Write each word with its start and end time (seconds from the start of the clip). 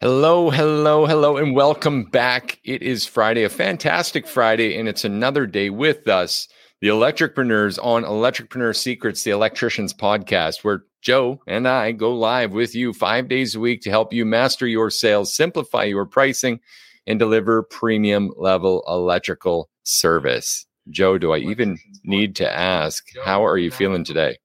Hello, 0.00 0.50
hello, 0.50 1.06
hello, 1.06 1.36
and 1.36 1.54
welcome 1.54 2.02
back. 2.02 2.58
It 2.64 2.82
is 2.82 3.06
Friday, 3.06 3.44
a 3.44 3.48
fantastic 3.48 4.26
Friday, 4.26 4.76
and 4.76 4.88
it's 4.88 5.04
another 5.04 5.46
day 5.46 5.70
with 5.70 6.08
us, 6.08 6.48
the 6.80 6.88
Electricpreneurs 6.88 7.78
on 7.80 8.02
Electricpreneur 8.02 8.74
Secrets, 8.74 9.22
the 9.22 9.30
Electricians 9.30 9.94
podcast, 9.94 10.64
where 10.64 10.82
Joe 11.00 11.40
and 11.46 11.68
I 11.68 11.92
go 11.92 12.12
live 12.12 12.50
with 12.50 12.74
you 12.74 12.92
five 12.92 13.28
days 13.28 13.54
a 13.54 13.60
week 13.60 13.82
to 13.82 13.90
help 13.90 14.12
you 14.12 14.24
master 14.24 14.66
your 14.66 14.90
sales, 14.90 15.34
simplify 15.34 15.84
your 15.84 16.06
pricing, 16.06 16.58
and 17.06 17.18
deliver 17.18 17.62
premium 17.62 18.32
level 18.36 18.82
electrical 18.88 19.70
service. 19.84 20.66
Joe, 20.90 21.18
do 21.18 21.32
I 21.32 21.38
even 21.38 21.78
need 22.02 22.34
to 22.36 22.52
ask, 22.52 23.06
how 23.24 23.46
are 23.46 23.56
you 23.56 23.70
feeling 23.70 24.04
today? 24.04 24.38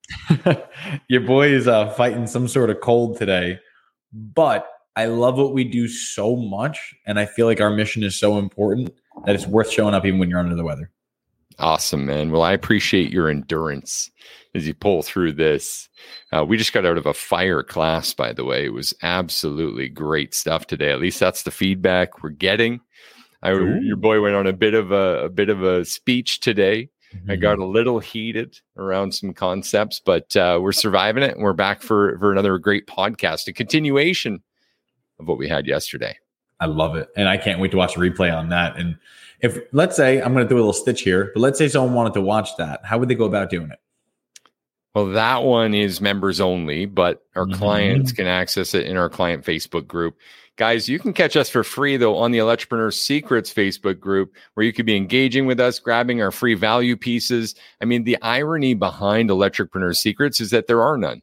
Your 1.09 1.21
boy 1.21 1.49
is 1.49 1.67
uh, 1.67 1.89
fighting 1.89 2.27
some 2.27 2.47
sort 2.47 2.69
of 2.69 2.79
cold 2.79 3.17
today, 3.17 3.59
but 4.13 4.69
I 4.99 5.05
love 5.05 5.37
what 5.37 5.53
we 5.53 5.63
do 5.63 5.87
so 5.87 6.35
much. 6.35 6.93
And 7.05 7.17
I 7.17 7.25
feel 7.25 7.45
like 7.45 7.61
our 7.61 7.69
mission 7.69 8.03
is 8.03 8.19
so 8.19 8.37
important 8.37 8.93
that 9.25 9.33
it's 9.33 9.47
worth 9.47 9.71
showing 9.71 9.93
up 9.93 10.05
even 10.05 10.19
when 10.19 10.29
you're 10.29 10.41
under 10.41 10.57
the 10.57 10.63
weather. 10.65 10.91
Awesome, 11.57 12.05
man. 12.05 12.31
Well, 12.31 12.41
I 12.41 12.51
appreciate 12.51 13.09
your 13.09 13.29
endurance 13.29 14.11
as 14.55 14.67
you 14.67 14.73
pull 14.73 15.01
through 15.01 15.33
this. 15.33 15.87
Uh, 16.33 16.43
we 16.43 16.57
just 16.57 16.73
got 16.73 16.85
out 16.85 16.97
of 16.97 17.05
a 17.05 17.13
fire 17.13 17.63
class, 17.63 18.13
by 18.13 18.33
the 18.33 18.43
way. 18.43 18.65
It 18.65 18.73
was 18.73 18.93
absolutely 19.01 19.87
great 19.87 20.33
stuff 20.33 20.67
today. 20.67 20.91
At 20.91 20.99
least 20.99 21.21
that's 21.21 21.43
the 21.43 21.51
feedback 21.51 22.21
we're 22.21 22.31
getting. 22.31 22.81
I, 23.41 23.53
your 23.53 23.95
boy 23.95 24.21
went 24.21 24.35
on 24.35 24.47
a 24.47 24.53
bit 24.53 24.73
of 24.73 24.91
a, 24.91 25.23
a 25.23 25.29
bit 25.29 25.47
of 25.47 25.63
a 25.63 25.85
speech 25.85 26.41
today. 26.41 26.89
Mm-hmm. 27.15 27.31
I 27.31 27.35
got 27.37 27.59
a 27.59 27.65
little 27.65 27.99
heated 27.99 28.59
around 28.75 29.13
some 29.13 29.33
concepts, 29.33 30.01
but 30.05 30.35
uh, 30.35 30.59
we're 30.61 30.73
surviving 30.73 31.23
it, 31.23 31.35
and 31.35 31.43
we're 31.43 31.53
back 31.53 31.81
for 31.81 32.19
for 32.19 32.33
another 32.33 32.57
great 32.57 32.85
podcast, 32.85 33.47
a 33.47 33.53
continuation 33.53 34.43
of 35.19 35.27
what 35.27 35.37
we 35.37 35.47
had 35.47 35.67
yesterday. 35.67 36.17
I 36.59 36.65
love 36.65 36.95
it. 36.95 37.09
And 37.15 37.27
I 37.29 37.37
can't 37.37 37.59
wait 37.59 37.71
to 37.71 37.77
watch 37.77 37.95
a 37.95 37.99
replay 37.99 38.35
on 38.35 38.49
that. 38.49 38.77
And 38.77 38.97
if 39.41 39.57
let's 39.71 39.95
say 39.95 40.21
I'm 40.21 40.33
going 40.33 40.45
to 40.45 40.49
do 40.49 40.55
a 40.55 40.57
little 40.57 40.73
stitch 40.73 41.01
here, 41.01 41.31
but 41.33 41.41
let's 41.41 41.57
say 41.57 41.67
someone 41.67 41.93
wanted 41.93 42.13
to 42.15 42.21
watch 42.21 42.49
that, 42.57 42.81
how 42.83 42.97
would 42.97 43.09
they 43.09 43.15
go 43.15 43.25
about 43.25 43.49
doing 43.49 43.71
it? 43.71 43.79
Well, 44.95 45.11
that 45.11 45.43
one 45.43 45.73
is 45.73 46.01
members 46.01 46.41
only, 46.41 46.85
but 46.85 47.23
our 47.35 47.45
mm-hmm. 47.45 47.59
clients 47.59 48.11
can 48.11 48.27
access 48.27 48.73
it 48.73 48.85
in 48.85 48.97
our 48.97 49.09
client 49.09 49.45
Facebook 49.45 49.87
group. 49.87 50.17
Guys, 50.57 50.89
you 50.89 50.99
can 50.99 51.13
catch 51.13 51.37
us 51.37 51.47
for 51.47 51.63
free 51.63 51.95
though 51.95 52.17
on 52.17 52.31
the 52.31 52.39
Electricpreneur 52.39 52.93
Secrets 52.93 53.53
Facebook 53.53 53.99
group 53.99 54.35
where 54.55 54.65
you 54.65 54.73
could 54.73 54.85
be 54.85 54.97
engaging 54.97 55.45
with 55.45 55.59
us, 55.59 55.79
grabbing 55.79 56.21
our 56.21 56.31
free 56.31 56.55
value 56.55 56.97
pieces. 56.97 57.55
I 57.81 57.85
mean, 57.85 58.03
the 58.03 58.21
irony 58.21 58.73
behind 58.73 59.29
Electricpreneur 59.29 59.95
Secrets 59.95 60.41
is 60.41 60.49
that 60.49 60.67
there 60.67 60.81
are 60.81 60.97
none. 60.97 61.21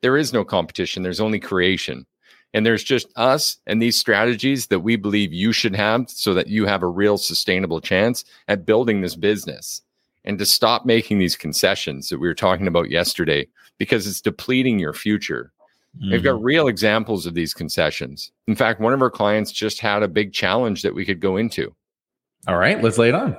There 0.00 0.16
is 0.16 0.32
no 0.32 0.44
competition, 0.44 1.02
there's 1.02 1.20
only 1.20 1.40
creation. 1.40 2.06
And 2.54 2.64
there's 2.64 2.84
just 2.84 3.08
us 3.16 3.58
and 3.66 3.80
these 3.80 3.96
strategies 3.96 4.68
that 4.68 4.80
we 4.80 4.96
believe 4.96 5.32
you 5.32 5.52
should 5.52 5.76
have 5.76 6.08
so 6.08 6.32
that 6.34 6.48
you 6.48 6.66
have 6.66 6.82
a 6.82 6.88
real 6.88 7.18
sustainable 7.18 7.80
chance 7.80 8.24
at 8.48 8.64
building 8.64 9.00
this 9.00 9.16
business 9.16 9.82
and 10.24 10.38
to 10.38 10.46
stop 10.46 10.86
making 10.86 11.18
these 11.18 11.36
concessions 11.36 12.08
that 12.08 12.18
we 12.18 12.26
were 12.26 12.34
talking 12.34 12.66
about 12.66 12.90
yesterday 12.90 13.46
because 13.76 14.06
it's 14.06 14.20
depleting 14.20 14.78
your 14.78 14.94
future. 14.94 15.52
Mm-hmm. 15.96 16.12
We've 16.12 16.22
got 16.22 16.36
mm-hmm. 16.36 16.44
real 16.44 16.68
examples 16.68 17.26
of 17.26 17.34
these 17.34 17.52
concessions. 17.52 18.32
In 18.46 18.56
fact, 18.56 18.80
one 18.80 18.92
of 18.92 19.02
our 19.02 19.10
clients 19.10 19.52
just 19.52 19.80
had 19.80 20.02
a 20.02 20.08
big 20.08 20.32
challenge 20.32 20.82
that 20.82 20.94
we 20.94 21.04
could 21.04 21.20
go 21.20 21.36
into. 21.36 21.74
All 22.46 22.56
right, 22.56 22.82
let's 22.82 22.98
lay 22.98 23.10
it 23.10 23.14
on. 23.14 23.36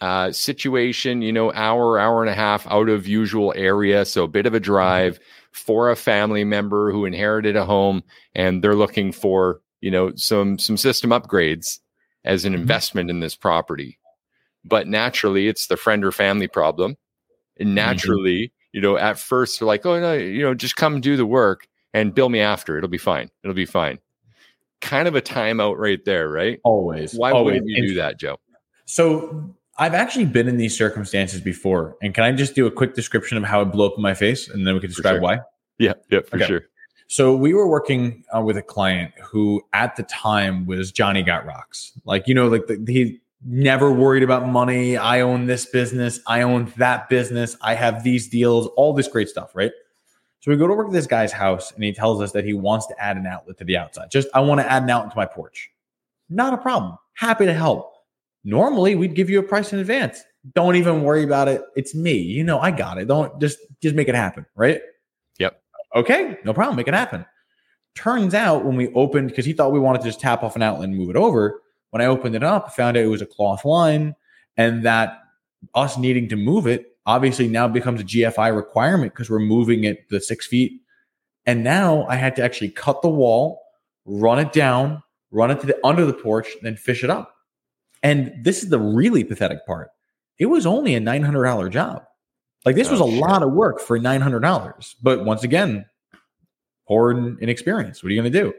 Uh, 0.00 0.32
situation, 0.32 1.20
you 1.22 1.32
know, 1.32 1.52
hour, 1.52 1.98
hour 1.98 2.22
and 2.22 2.30
a 2.30 2.34
half 2.34 2.66
out 2.68 2.88
of 2.88 3.06
usual 3.06 3.52
area. 3.56 4.04
So 4.04 4.24
a 4.24 4.28
bit 4.28 4.46
of 4.46 4.54
a 4.54 4.60
drive. 4.60 5.14
Mm-hmm 5.14 5.24
for 5.52 5.90
a 5.90 5.96
family 5.96 6.44
member 6.44 6.92
who 6.92 7.04
inherited 7.04 7.56
a 7.56 7.64
home 7.64 8.02
and 8.34 8.62
they're 8.62 8.74
looking 8.74 9.12
for, 9.12 9.60
you 9.80 9.90
know, 9.90 10.14
some 10.14 10.58
some 10.58 10.76
system 10.76 11.10
upgrades 11.10 11.80
as 12.24 12.44
an 12.44 12.52
mm-hmm. 12.52 12.62
investment 12.62 13.10
in 13.10 13.20
this 13.20 13.34
property. 13.34 13.98
But 14.64 14.86
naturally, 14.86 15.48
it's 15.48 15.66
the 15.66 15.76
friend 15.76 16.04
or 16.04 16.12
family 16.12 16.48
problem. 16.48 16.96
And 17.58 17.68
mm-hmm. 17.68 17.74
naturally, 17.74 18.38
mm-hmm. 18.38 18.68
you 18.72 18.80
know, 18.80 18.96
at 18.96 19.18
first 19.18 19.58
they're 19.58 19.66
like, 19.66 19.84
"Oh 19.86 19.98
no, 19.98 20.14
you 20.14 20.42
know, 20.42 20.54
just 20.54 20.76
come 20.76 21.00
do 21.00 21.16
the 21.16 21.26
work 21.26 21.66
and 21.92 22.14
bill 22.14 22.28
me 22.28 22.40
after. 22.40 22.76
It'll 22.76 22.88
be 22.88 22.98
fine. 22.98 23.30
It'll 23.42 23.54
be 23.54 23.66
fine." 23.66 23.98
Kind 24.80 25.08
of 25.08 25.14
a 25.14 25.20
timeout 25.20 25.76
right 25.76 26.02
there, 26.04 26.28
right? 26.28 26.58
Always. 26.64 27.12
Why 27.14 27.32
always. 27.32 27.54
wouldn't 27.54 27.68
you 27.68 27.88
do 27.88 27.94
that, 27.96 28.18
Joe? 28.18 28.38
So 28.86 29.54
I've 29.80 29.94
actually 29.94 30.26
been 30.26 30.46
in 30.46 30.58
these 30.58 30.76
circumstances 30.76 31.40
before. 31.40 31.96
And 32.02 32.14
can 32.14 32.22
I 32.22 32.32
just 32.32 32.54
do 32.54 32.66
a 32.66 32.70
quick 32.70 32.94
description 32.94 33.38
of 33.38 33.44
how 33.44 33.62
it 33.62 33.66
blew 33.66 33.86
up 33.86 33.94
in 33.96 34.02
my 34.02 34.12
face 34.12 34.46
and 34.46 34.66
then 34.66 34.74
we 34.74 34.80
can 34.80 34.90
describe 34.90 35.14
sure. 35.14 35.22
why? 35.22 35.40
Yeah, 35.78 35.94
yeah, 36.10 36.20
for 36.20 36.36
okay. 36.36 36.46
sure. 36.46 36.62
So 37.08 37.34
we 37.34 37.54
were 37.54 37.66
working 37.66 38.22
uh, 38.36 38.42
with 38.42 38.58
a 38.58 38.62
client 38.62 39.12
who 39.20 39.62
at 39.72 39.96
the 39.96 40.02
time 40.02 40.66
was 40.66 40.92
Johnny 40.92 41.22
Got 41.22 41.46
Rocks. 41.46 41.92
Like, 42.04 42.28
you 42.28 42.34
know, 42.34 42.46
like 42.46 42.66
the, 42.66 42.78
he 42.86 43.20
never 43.42 43.90
worried 43.90 44.22
about 44.22 44.46
money. 44.46 44.98
I 44.98 45.22
own 45.22 45.46
this 45.46 45.64
business. 45.64 46.20
I 46.26 46.42
own 46.42 46.72
that 46.76 47.08
business. 47.08 47.56
I 47.62 47.74
have 47.74 48.04
these 48.04 48.28
deals, 48.28 48.66
all 48.76 48.92
this 48.92 49.08
great 49.08 49.30
stuff, 49.30 49.52
right? 49.54 49.72
So 50.40 50.50
we 50.50 50.58
go 50.58 50.66
to 50.66 50.74
work 50.74 50.88
at 50.88 50.92
this 50.92 51.06
guy's 51.06 51.32
house 51.32 51.72
and 51.72 51.82
he 51.82 51.94
tells 51.94 52.20
us 52.20 52.32
that 52.32 52.44
he 52.44 52.52
wants 52.52 52.86
to 52.88 53.02
add 53.02 53.16
an 53.16 53.26
outlet 53.26 53.56
to 53.58 53.64
the 53.64 53.78
outside. 53.78 54.10
Just, 54.10 54.28
I 54.34 54.40
want 54.40 54.60
to 54.60 54.70
add 54.70 54.82
an 54.82 54.90
outlet 54.90 55.12
to 55.12 55.16
my 55.16 55.26
porch. 55.26 55.70
Not 56.28 56.52
a 56.52 56.58
problem. 56.58 56.98
Happy 57.14 57.46
to 57.46 57.54
help. 57.54 57.89
Normally, 58.44 58.94
we'd 58.94 59.14
give 59.14 59.28
you 59.28 59.38
a 59.38 59.42
price 59.42 59.72
in 59.72 59.78
advance. 59.78 60.22
Don't 60.54 60.76
even 60.76 61.02
worry 61.02 61.22
about 61.22 61.48
it. 61.48 61.62
It's 61.76 61.94
me. 61.94 62.14
You 62.14 62.44
know, 62.44 62.58
I 62.58 62.70
got 62.70 62.98
it. 62.98 63.08
Don't 63.08 63.38
just 63.40 63.58
just 63.82 63.94
make 63.94 64.08
it 64.08 64.14
happen, 64.14 64.46
right? 64.54 64.80
Yep. 65.38 65.60
Okay, 65.94 66.38
no 66.44 66.54
problem. 66.54 66.76
Make 66.76 66.88
it 66.88 66.94
happen. 66.94 67.26
Turns 67.94 68.34
out 68.34 68.64
when 68.64 68.76
we 68.76 68.92
opened, 68.94 69.28
because 69.28 69.44
he 69.44 69.52
thought 69.52 69.72
we 69.72 69.80
wanted 69.80 70.00
to 70.00 70.04
just 70.04 70.20
tap 70.20 70.42
off 70.42 70.56
an 70.56 70.62
outlet 70.62 70.88
and 70.88 70.96
move 70.96 71.10
it 71.10 71.16
over. 71.16 71.60
When 71.90 72.00
I 72.00 72.06
opened 72.06 72.36
it 72.36 72.44
up, 72.44 72.66
I 72.68 72.70
found 72.70 72.96
out 72.96 73.02
it 73.02 73.08
was 73.08 73.20
a 73.20 73.26
cloth 73.26 73.64
line, 73.64 74.14
and 74.56 74.84
that 74.84 75.18
us 75.74 75.98
needing 75.98 76.28
to 76.28 76.36
move 76.36 76.66
it 76.66 76.96
obviously 77.06 77.48
now 77.48 77.66
becomes 77.66 78.00
a 78.00 78.04
GFI 78.04 78.54
requirement 78.54 79.12
because 79.12 79.28
we're 79.28 79.40
moving 79.40 79.84
it 79.84 80.08
the 80.08 80.20
six 80.20 80.46
feet. 80.46 80.80
And 81.46 81.64
now 81.64 82.06
I 82.08 82.16
had 82.16 82.36
to 82.36 82.44
actually 82.44 82.70
cut 82.70 83.02
the 83.02 83.08
wall, 83.08 83.60
run 84.04 84.38
it 84.38 84.52
down, 84.52 85.02
run 85.30 85.50
it 85.50 85.60
to 85.60 85.66
the 85.66 85.78
under 85.84 86.06
the 86.06 86.12
porch, 86.12 86.48
then 86.62 86.76
fish 86.76 87.02
it 87.02 87.10
up. 87.10 87.34
And 88.02 88.32
this 88.42 88.62
is 88.62 88.70
the 88.70 88.78
really 88.78 89.24
pathetic 89.24 89.66
part. 89.66 89.90
It 90.38 90.46
was 90.46 90.66
only 90.66 90.94
a 90.94 91.00
$900 91.00 91.70
job. 91.70 92.04
Like 92.64 92.76
this 92.76 92.88
oh, 92.88 92.92
was 92.92 93.00
a 93.00 93.10
shit. 93.10 93.20
lot 93.20 93.42
of 93.42 93.52
work 93.52 93.80
for 93.80 93.98
$900. 93.98 94.94
But 95.02 95.24
once 95.24 95.44
again, 95.44 95.84
poor 96.88 97.12
inexperience. 97.38 98.02
What 98.02 98.08
are 98.08 98.12
you 98.12 98.20
going 98.20 98.32
to 98.32 98.40
do? 98.40 98.54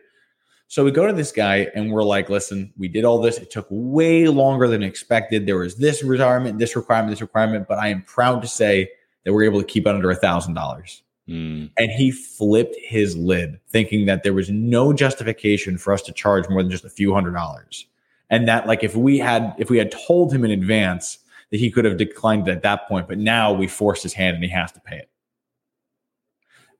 So 0.67 0.85
we 0.85 0.91
go 0.91 1.05
to 1.05 1.13
this 1.13 1.31
guy 1.31 1.67
and 1.75 1.91
we're 1.91 2.03
like, 2.03 2.29
listen, 2.29 2.71
we 2.77 2.87
did 2.87 3.03
all 3.03 3.19
this. 3.19 3.37
It 3.37 3.51
took 3.51 3.67
way 3.69 4.27
longer 4.27 4.67
than 4.67 4.83
expected. 4.83 5.45
There 5.45 5.57
was 5.57 5.75
this 5.75 6.01
requirement, 6.01 6.59
this 6.59 6.75
requirement, 6.75 7.11
this 7.11 7.21
requirement, 7.21 7.67
but 7.67 7.77
I 7.77 7.89
am 7.89 8.03
proud 8.03 8.41
to 8.43 8.47
say 8.47 8.89
that 9.25 9.33
we're 9.33 9.43
able 9.43 9.59
to 9.59 9.67
keep 9.67 9.85
it 9.85 9.93
under 9.93 10.09
a 10.09 10.15
thousand 10.15 10.53
dollars. 10.53 11.03
Hmm. 11.27 11.65
And 11.77 11.91
he 11.91 12.09
flipped 12.09 12.75
his 12.79 13.17
lid, 13.17 13.59
thinking 13.67 14.05
that 14.05 14.23
there 14.23 14.33
was 14.33 14.49
no 14.49 14.93
justification 14.93 15.77
for 15.77 15.93
us 15.93 16.01
to 16.03 16.13
charge 16.13 16.47
more 16.49 16.63
than 16.63 16.71
just 16.71 16.85
a 16.85 16.89
few 16.89 17.13
hundred 17.13 17.33
dollars 17.33 17.85
and 18.31 18.47
that 18.47 18.65
like 18.65 18.83
if 18.83 18.95
we 18.95 19.19
had 19.19 19.53
if 19.59 19.69
we 19.69 19.77
had 19.77 19.91
told 19.91 20.33
him 20.33 20.43
in 20.43 20.49
advance 20.49 21.19
that 21.51 21.59
he 21.59 21.69
could 21.69 21.85
have 21.85 21.97
declined 21.97 22.49
at 22.49 22.63
that 22.63 22.87
point 22.87 23.07
but 23.07 23.19
now 23.19 23.53
we 23.53 23.67
forced 23.67 24.01
his 24.01 24.13
hand 24.13 24.35
and 24.35 24.43
he 24.43 24.49
has 24.49 24.71
to 24.71 24.79
pay 24.79 24.97
it. 24.97 25.09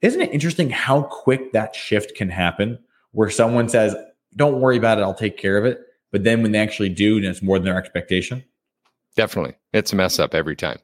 Isn't 0.02 0.22
it 0.22 0.32
interesting 0.32 0.72
how 0.72 1.04
quick 1.04 1.52
that 1.52 1.76
shift 1.76 2.16
can 2.16 2.30
happen 2.30 2.80
where 3.12 3.30
someone 3.30 3.70
says 3.70 3.96
don't 4.36 4.62
worry 4.62 4.78
about 4.78 4.98
it 4.98 5.02
i'll 5.02 5.14
take 5.14 5.38
care 5.38 5.58
of 5.58 5.66
it 5.66 5.82
but 6.12 6.24
then 6.24 6.42
when 6.42 6.52
they 6.52 6.60
actually 6.60 6.90
do 6.90 7.18
and 7.18 7.26
it's 7.26 7.42
more 7.42 7.60
than 7.60 7.66
their 7.66 7.78
expectation? 7.78 8.44
Definitely. 9.16 9.56
It's 9.74 9.94
a 9.94 9.96
mess 9.96 10.20
up 10.20 10.34
every 10.34 10.56
time. 10.56 10.80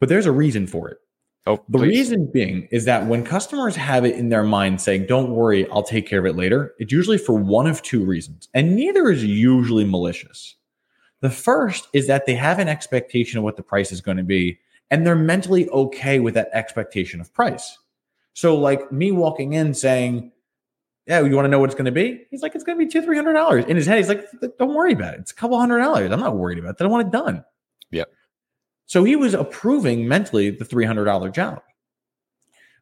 But 0.00 0.08
there's 0.08 0.26
a 0.26 0.32
reason 0.32 0.66
for 0.66 0.88
it 0.88 0.98
Oh, 1.44 1.60
the 1.68 1.78
please. 1.78 1.88
reason 1.88 2.30
being 2.32 2.68
is 2.70 2.84
that 2.84 3.06
when 3.06 3.24
customers 3.24 3.74
have 3.74 4.04
it 4.04 4.14
in 4.14 4.28
their 4.28 4.44
mind 4.44 4.80
saying, 4.80 5.06
don't 5.06 5.30
worry, 5.32 5.68
I'll 5.70 5.82
take 5.82 6.06
care 6.06 6.20
of 6.20 6.26
it 6.26 6.36
later, 6.36 6.74
it's 6.78 6.92
usually 6.92 7.18
for 7.18 7.34
one 7.34 7.66
of 7.66 7.82
two 7.82 8.04
reasons, 8.04 8.48
and 8.54 8.76
neither 8.76 9.10
is 9.10 9.24
usually 9.24 9.84
malicious. 9.84 10.54
The 11.20 11.30
first 11.30 11.88
is 11.92 12.06
that 12.06 12.26
they 12.26 12.34
have 12.34 12.60
an 12.60 12.68
expectation 12.68 13.38
of 13.38 13.44
what 13.44 13.56
the 13.56 13.62
price 13.62 13.90
is 13.90 14.00
going 14.00 14.18
to 14.18 14.22
be, 14.22 14.60
and 14.90 15.04
they're 15.04 15.16
mentally 15.16 15.68
okay 15.70 16.20
with 16.20 16.34
that 16.34 16.50
expectation 16.52 17.20
of 17.20 17.32
price. 17.34 17.76
So, 18.34 18.56
like 18.56 18.92
me 18.92 19.10
walking 19.10 19.52
in 19.54 19.74
saying, 19.74 20.30
yeah, 21.06 21.20
you 21.20 21.34
want 21.34 21.46
to 21.46 21.48
know 21.50 21.58
what 21.58 21.70
it's 21.70 21.74
going 21.74 21.86
to 21.86 21.92
be? 21.92 22.24
He's 22.30 22.42
like, 22.42 22.54
it's 22.54 22.64
going 22.64 22.78
to 22.78 22.84
be 22.84 22.90
two, 22.90 23.02
three 23.02 23.16
hundred 23.16 23.32
dollars. 23.32 23.64
In 23.66 23.76
his 23.76 23.86
head, 23.86 23.98
he's 23.98 24.08
like, 24.08 24.24
don't 24.58 24.74
worry 24.74 24.92
about 24.92 25.14
it. 25.14 25.20
It's 25.20 25.32
a 25.32 25.34
couple 25.34 25.58
hundred 25.58 25.80
dollars. 25.80 26.10
I'm 26.12 26.20
not 26.20 26.36
worried 26.36 26.58
about 26.58 26.78
that. 26.78 26.84
I 26.84 26.88
want 26.88 27.08
it 27.08 27.12
done. 27.12 27.44
So 28.86 29.04
he 29.04 29.16
was 29.16 29.34
approving 29.34 30.06
mentally 30.06 30.50
the 30.50 30.64
$300 30.64 31.32
job. 31.32 31.62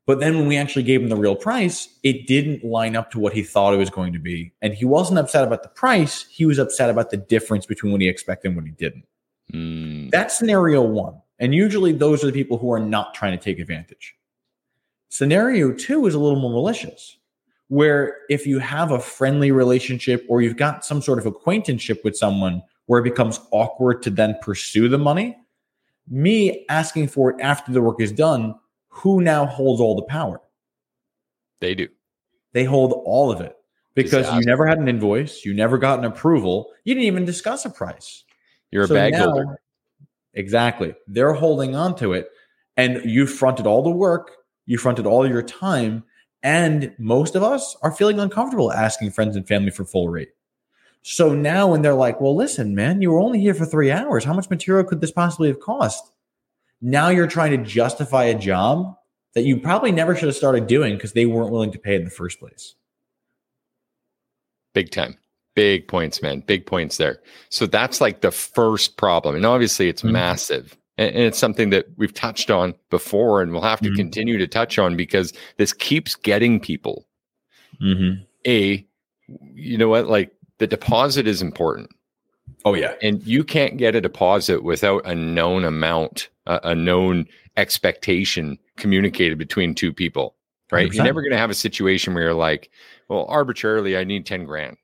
But 0.07 0.19
then 0.19 0.37
when 0.37 0.49
we 0.49 0.57
actually 0.57 0.83
gave 0.83 1.03
him 1.03 1.09
the 1.09 1.17
real 1.17 1.37
price, 1.37 1.89
it 2.03 2.27
didn't 2.27 2.65
line 2.65 2.97
up 2.97 3.13
to 3.13 3.21
what 3.21 3.33
he 3.33 3.43
thought 3.43 3.75
it 3.75 3.79
was 3.79 3.91
going 3.91 4.13
to 4.13 4.19
be. 4.19 4.53
And 4.61 4.75
he 4.75 4.85
wasn't 4.85 5.21
upset 5.21 5.45
about 5.45 5.63
the 5.63 5.69
price. 5.69 6.27
He 6.29 6.47
was 6.47 6.59
upset 6.59 6.91
about 6.91 7.11
the 7.11 7.17
difference 7.17 7.65
between 7.65 7.93
what 7.93 8.01
he 8.01 8.09
expected 8.09 8.49
and 8.49 8.57
what 8.57 8.67
he 8.67 8.73
didn't. 8.73 9.05
Mm. 9.53 10.11
That's 10.11 10.37
scenario 10.37 10.83
one. 10.83 11.21
And 11.39 11.55
usually 11.55 11.93
those 11.93 12.25
are 12.25 12.27
the 12.27 12.33
people 12.33 12.59
who 12.59 12.73
are 12.73 12.81
not 12.81 13.15
trying 13.15 13.39
to 13.39 13.43
take 13.43 13.59
advantage. 13.59 14.17
Scenario 15.11 15.73
two 15.73 16.07
is 16.07 16.15
a 16.15 16.19
little 16.19 16.41
more 16.41 16.53
malicious, 16.53 17.17
where 17.69 18.17
if 18.29 18.47
you 18.47 18.59
have 18.59 18.91
a 18.91 19.01
friendly 19.01 19.53
relationship 19.53 20.25
or 20.29 20.43
you've 20.43 20.57
got 20.57 20.85
some 20.85 21.01
sort 21.01 21.19
of 21.19 21.27
acquaintanceship 21.27 22.01
with 22.05 22.17
someone 22.17 22.63
where 22.87 23.01
it 23.01 23.05
becomes 23.05 23.41
awkward 23.53 24.03
to 24.03 24.11
then 24.11 24.37
pursue 24.43 24.89
the 24.89 24.99
money, 24.99 25.37
me 26.11 26.67
asking 26.69 27.09
for 27.09 27.31
it 27.31 27.41
after 27.41 27.73
the 27.73 27.81
work 27.81 28.01
is 28.01 28.13
done, 28.13 28.55
who 28.89 29.21
now 29.23 29.47
holds 29.47 29.81
all 29.81 29.95
the 29.97 30.03
power? 30.03 30.41
They 31.61 31.75
do. 31.75 31.89
They 32.53 32.65
hold 32.65 32.93
all 33.07 33.31
of 33.31 33.41
it 33.41 33.55
because 33.95 34.33
you 34.35 34.41
never 34.43 34.67
had 34.67 34.79
an 34.79 34.89
invoice, 34.89 35.45
you 35.45 35.55
never 35.55 35.79
got 35.79 35.99
an 35.99 36.05
approval, 36.05 36.73
you 36.85 36.95
didn't 36.95 37.07
even 37.07 37.25
discuss 37.25 37.65
a 37.65 37.71
price. 37.71 38.25
You're 38.71 38.85
a 38.85 38.89
So 38.89 38.95
bag 38.95 39.13
now- 39.13 39.31
holder. 39.31 39.61
Exactly. 40.35 40.95
They're 41.09 41.33
holding 41.33 41.75
on 41.75 41.97
to 41.97 42.13
it. 42.13 42.29
And 42.77 43.05
you 43.05 43.27
fronted 43.27 43.67
all 43.67 43.83
the 43.83 43.91
work, 43.91 44.31
you 44.67 44.79
fronted 44.79 45.07
all 45.07 45.29
your 45.29 45.43
time. 45.43 46.05
And 46.43 46.95
most 46.99 47.35
of 47.35 47.43
us 47.43 47.77
are 47.83 47.93
feeling 47.93 48.19
uncomfortable 48.21 48.73
asking 48.73 49.11
friends 49.11 49.37
and 49.37 49.47
family 49.47 49.71
for 49.71 49.85
full 49.85 50.09
rate. 50.09 50.31
So 51.03 51.35
now 51.35 51.69
when 51.69 51.83
they're 51.83 51.95
like, 51.95 52.21
well, 52.21 52.37
listen, 52.37 52.75
man, 52.75 53.01
you 53.01 53.11
were 53.11 53.21
only 53.21 53.41
here 53.41 53.55
for 53.55 53.65
three 53.65 53.91
hours. 53.91 54.25
How 54.25 54.35
much 54.35 54.51
material 54.51 54.85
could 54.85 55.01
this 55.01 55.11
possibly 55.11 55.49
have 55.49 55.61
cost? 55.61 56.13
Now 56.83 57.09
you're 57.09 57.27
trying 57.27 57.53
to 57.53 57.65
justify 57.69 58.25
a 58.25 58.39
job 58.39 58.97
that 59.35 59.43
you 59.43 59.59
probably 59.59 59.93
never 59.93 60.15
should 60.15 60.29
have 60.29 60.37
started 60.37 60.67
doing 60.67 60.95
because 60.95 61.13
they 61.13 61.27
weren't 61.27 61.51
willing 61.51 61.73
to 61.73 61.79
pay 61.79 61.95
in 61.95 62.05
the 62.05 62.11
first 62.11 62.39
place. 62.39 62.75
Big 64.75 64.91
time. 64.91 65.17
Big 65.55 65.89
points, 65.89 66.23
man. 66.23 66.41
Big 66.41 66.67
points 66.67 66.97
there. 66.97 67.21
So 67.49 67.67
that's 67.67 68.01
like 68.01 68.21
the 68.21 68.31
first 68.31 68.97
problem. 68.97 69.35
And 69.35 69.45
obviously 69.45 69.89
it's 69.89 70.03
Mhm. 70.03 70.13
massive. 70.13 70.77
And, 70.97 71.15
and 71.15 71.25
it's 71.25 71.39
something 71.39 71.71
that 71.71 71.87
we've 71.97 72.15
touched 72.15 72.51
on 72.51 72.75
before 72.89 73.43
and 73.43 73.53
we'll 73.53 73.63
have 73.63 73.81
to 73.81 73.91
Mhm. 73.91 73.97
continue 73.97 74.39
to 74.39 74.47
touch 74.47 74.79
on 74.79 74.97
because 74.97 75.33
this 75.57 75.73
keeps 75.73 76.15
getting 76.15 76.61
people. 76.61 77.09
Mm-hmm. 77.83 78.23
A, 78.47 78.87
you 79.55 79.77
know 79.79 79.89
what? 79.89 80.07
Like 80.07 80.33
the 80.61 80.67
deposit 80.67 81.27
is 81.27 81.41
important. 81.43 81.91
Oh, 82.65 82.75
yeah. 82.75 82.95
And 83.03 83.27
you 83.27 83.43
can't 83.43 83.79
get 83.79 83.95
a 83.95 84.01
deposit 84.01 84.63
without 84.63 85.05
a 85.07 85.15
known 85.15 85.65
amount, 85.65 86.29
a, 86.47 86.61
a 86.65 86.75
known 86.75 87.27
expectation 87.57 88.59
communicated 88.77 89.39
between 89.39 89.75
two 89.75 89.93
people, 89.93 90.37
right? 90.71 90.93
you 90.93 91.01
are 91.01 91.05
never 91.05 91.23
going 91.23 91.33
to 91.33 91.39
have 91.39 91.51
a 91.51 91.55
situation 91.55 92.13
where 92.13 92.25
you're 92.25 92.35
like, 92.35 92.71
well, 93.09 93.25
arbitrarily, 93.29 93.97
I 93.97 94.05
need 94.05 94.27
10 94.27 94.45
grand. 94.45 94.77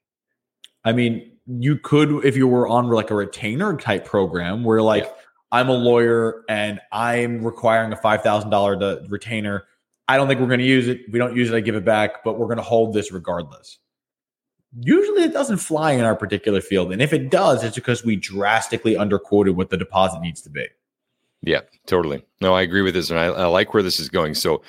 I 0.84 0.92
mean, 0.92 1.30
you 1.46 1.76
could 1.76 2.24
if 2.24 2.36
you 2.36 2.48
were 2.48 2.66
on 2.66 2.88
like 2.88 3.10
a 3.10 3.14
retainer 3.14 3.76
type 3.76 4.04
program 4.04 4.64
where 4.64 4.82
like 4.82 5.04
Yeah. 5.04 5.10
I'm 5.52 5.68
a 5.68 5.74
lawyer 5.74 6.42
and 6.48 6.80
I'm 6.90 7.44
requiring 7.44 7.92
a 7.92 7.96
five 7.96 8.22
thousand 8.22 8.50
dollar 8.50 8.76
retainer. 9.08 9.64
I 10.08 10.16
don't 10.16 10.26
think 10.26 10.40
we're 10.40 10.48
going 10.48 10.60
to 10.60 10.66
use 10.66 10.88
it. 10.88 11.02
If 11.06 11.12
we 11.12 11.18
don't 11.18 11.36
use 11.36 11.50
it, 11.50 11.56
I 11.56 11.60
give 11.60 11.74
it 11.74 11.84
back, 11.84 12.24
but 12.24 12.38
we're 12.38 12.46
going 12.46 12.58
to 12.58 12.64
hold 12.64 12.94
this 12.94 13.12
regardless. 13.12 13.78
Usually, 14.80 15.22
it 15.22 15.32
doesn't 15.32 15.58
fly 15.58 15.92
in 15.92 16.04
our 16.04 16.14
particular 16.14 16.60
field, 16.60 16.92
and 16.92 17.00
if 17.00 17.12
it 17.12 17.30
does, 17.30 17.64
it's 17.64 17.76
because 17.76 18.04
we 18.04 18.16
drastically 18.16 18.94
underquoted 18.94 19.54
what 19.54 19.70
the 19.70 19.76
deposit 19.76 20.20
needs 20.20 20.42
to 20.42 20.50
be. 20.50 20.66
Yeah, 21.42 21.60
totally. 21.86 22.24
No, 22.40 22.54
I 22.54 22.62
agree 22.62 22.82
with 22.82 22.94
this, 22.94 23.10
and 23.10 23.18
I, 23.18 23.26
I 23.26 23.46
like 23.46 23.72
where 23.72 23.82
this 23.82 24.00
is 24.00 24.08
going. 24.08 24.34
So, 24.34 24.62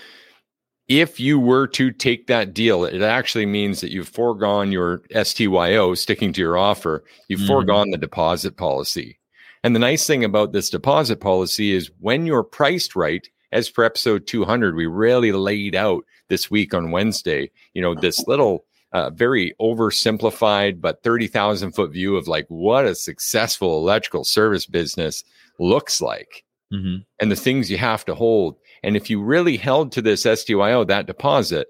if 0.88 1.19
you 1.19 1.38
were 1.38 1.68
to 1.68 1.92
take 1.92 2.27
that 2.27 2.54
deal, 2.54 2.86
it 2.86 3.01
actually 3.01 3.45
means 3.45 3.81
that 3.81 3.92
you've 3.92 4.07
foregone 4.07 4.71
your 4.71 5.01
STYO, 5.13 5.94
sticking 5.95 6.31
to 6.31 6.39
your 6.42 6.57
offer. 6.57 7.04
You've 7.27 7.42
Mhm. 7.42 7.48
foregone 7.48 7.92
the 7.92 7.98
deposit 7.98 8.56
policy. 8.56 9.19
And 9.63 9.75
the 9.75 9.80
nice 9.80 10.07
thing 10.07 10.24
about 10.24 10.54
this 10.54 10.69
deposit 10.69 11.19
policy 11.19 11.74
is 11.74 11.92
when 12.00 12.25
you're 12.25 12.44
priced 12.44 12.95
right, 12.95 13.27
as 13.51 13.69
per 13.69 13.83
episode 13.83 14.27
200, 14.27 14.75
we 14.75 14.86
really 14.86 15.33
laid 15.33 15.75
out 15.75 16.06
this 16.30 16.50
week 16.50 16.74
on 16.74 16.92
Wednesday, 16.92 17.51
you 17.74 17.81
know, 17.81 17.94
this 17.94 18.25
little 18.27 18.63
uh, 18.97 19.09
very 19.11 19.53
oversimplified 19.61 20.81
but 20.81 21.03
30,000 21.03 21.71
foot 21.71 21.91
view 21.91 22.15
of 22.15 22.27
like 22.27 22.45
what 22.47 22.85
a 22.85 22.95
successful 22.95 23.77
electrical 23.77 24.23
service 24.23 24.65
business 24.65 25.23
looks 25.59 26.01
like 26.01 26.44
Mm-hmm. 26.73 26.97
and 27.21 27.31
the 27.31 27.38
things 27.38 27.71
you 27.71 27.77
have 27.77 28.03
to 28.03 28.13
hold. 28.13 28.57
And 28.83 28.97
if 28.97 29.09
you 29.09 29.23
really 29.23 29.55
held 29.55 29.94
to 29.94 30.01
this 30.01 30.23
STYO, 30.23 30.83
that 30.83 31.05
deposit, 31.07 31.67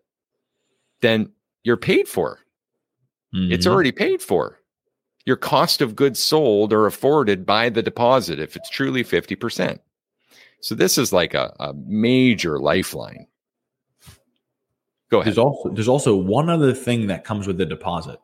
then 1.01 1.31
you're 1.63 1.77
paid 1.77 2.07
for. 2.07 2.39
It's 3.51 3.67
already 3.67 3.91
paid 3.91 4.23
for. 4.23 4.59
Your 5.27 5.35
cost 5.35 5.81
of 5.81 5.95
goods 5.95 6.19
sold 6.23 6.73
are 6.73 6.87
afforded 6.87 7.45
by 7.45 7.69
the 7.69 7.83
deposit 7.83 8.39
if 8.39 8.55
it's 8.55 8.71
truly 8.71 9.03
50%. 9.03 9.77
So 10.61 10.73
this 10.73 10.97
is 10.97 11.13
like 11.13 11.35
a, 11.35 11.55
a 11.59 11.75
major 11.85 12.57
lifeline. 12.57 13.27
Go 15.09 15.21
ahead. 15.21 15.27
There's 15.27 15.37
also 15.37 15.69
there's 15.69 15.87
also 15.87 16.15
one 16.15 16.49
other 16.49 16.73
thing 16.73 17.07
that 17.07 17.23
comes 17.23 17.47
with 17.47 17.57
the 17.57 17.65
deposit. 17.65 18.19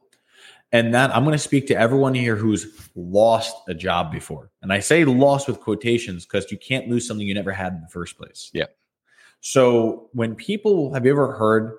And 0.72 0.92
that 0.96 1.16
I'm 1.16 1.24
going 1.24 1.34
to 1.34 1.40
speak 1.40 1.68
to 1.68 1.78
everyone 1.78 2.16
here 2.16 2.36
who's 2.36 2.90
lost 2.96 3.56
a 3.68 3.76
job 3.76 4.12
before. 4.12 4.50
And 4.64 4.74
I 4.74 4.80
say 4.80 5.06
lost 5.06 5.48
with 5.48 5.60
quotations 5.60 6.26
because 6.26 6.52
you 6.52 6.58
can't 6.58 6.90
lose 6.90 7.08
something 7.08 7.28
you 7.28 7.36
never 7.36 7.52
had 7.52 7.74
in 7.74 7.82
the 7.82 7.88
first 7.90 8.18
place. 8.18 8.50
Yeah. 8.54 8.66
So 9.40 10.10
when 10.14 10.34
people 10.34 10.92
have 10.94 11.06
you 11.06 11.12
ever 11.12 11.34
heard, 11.34 11.78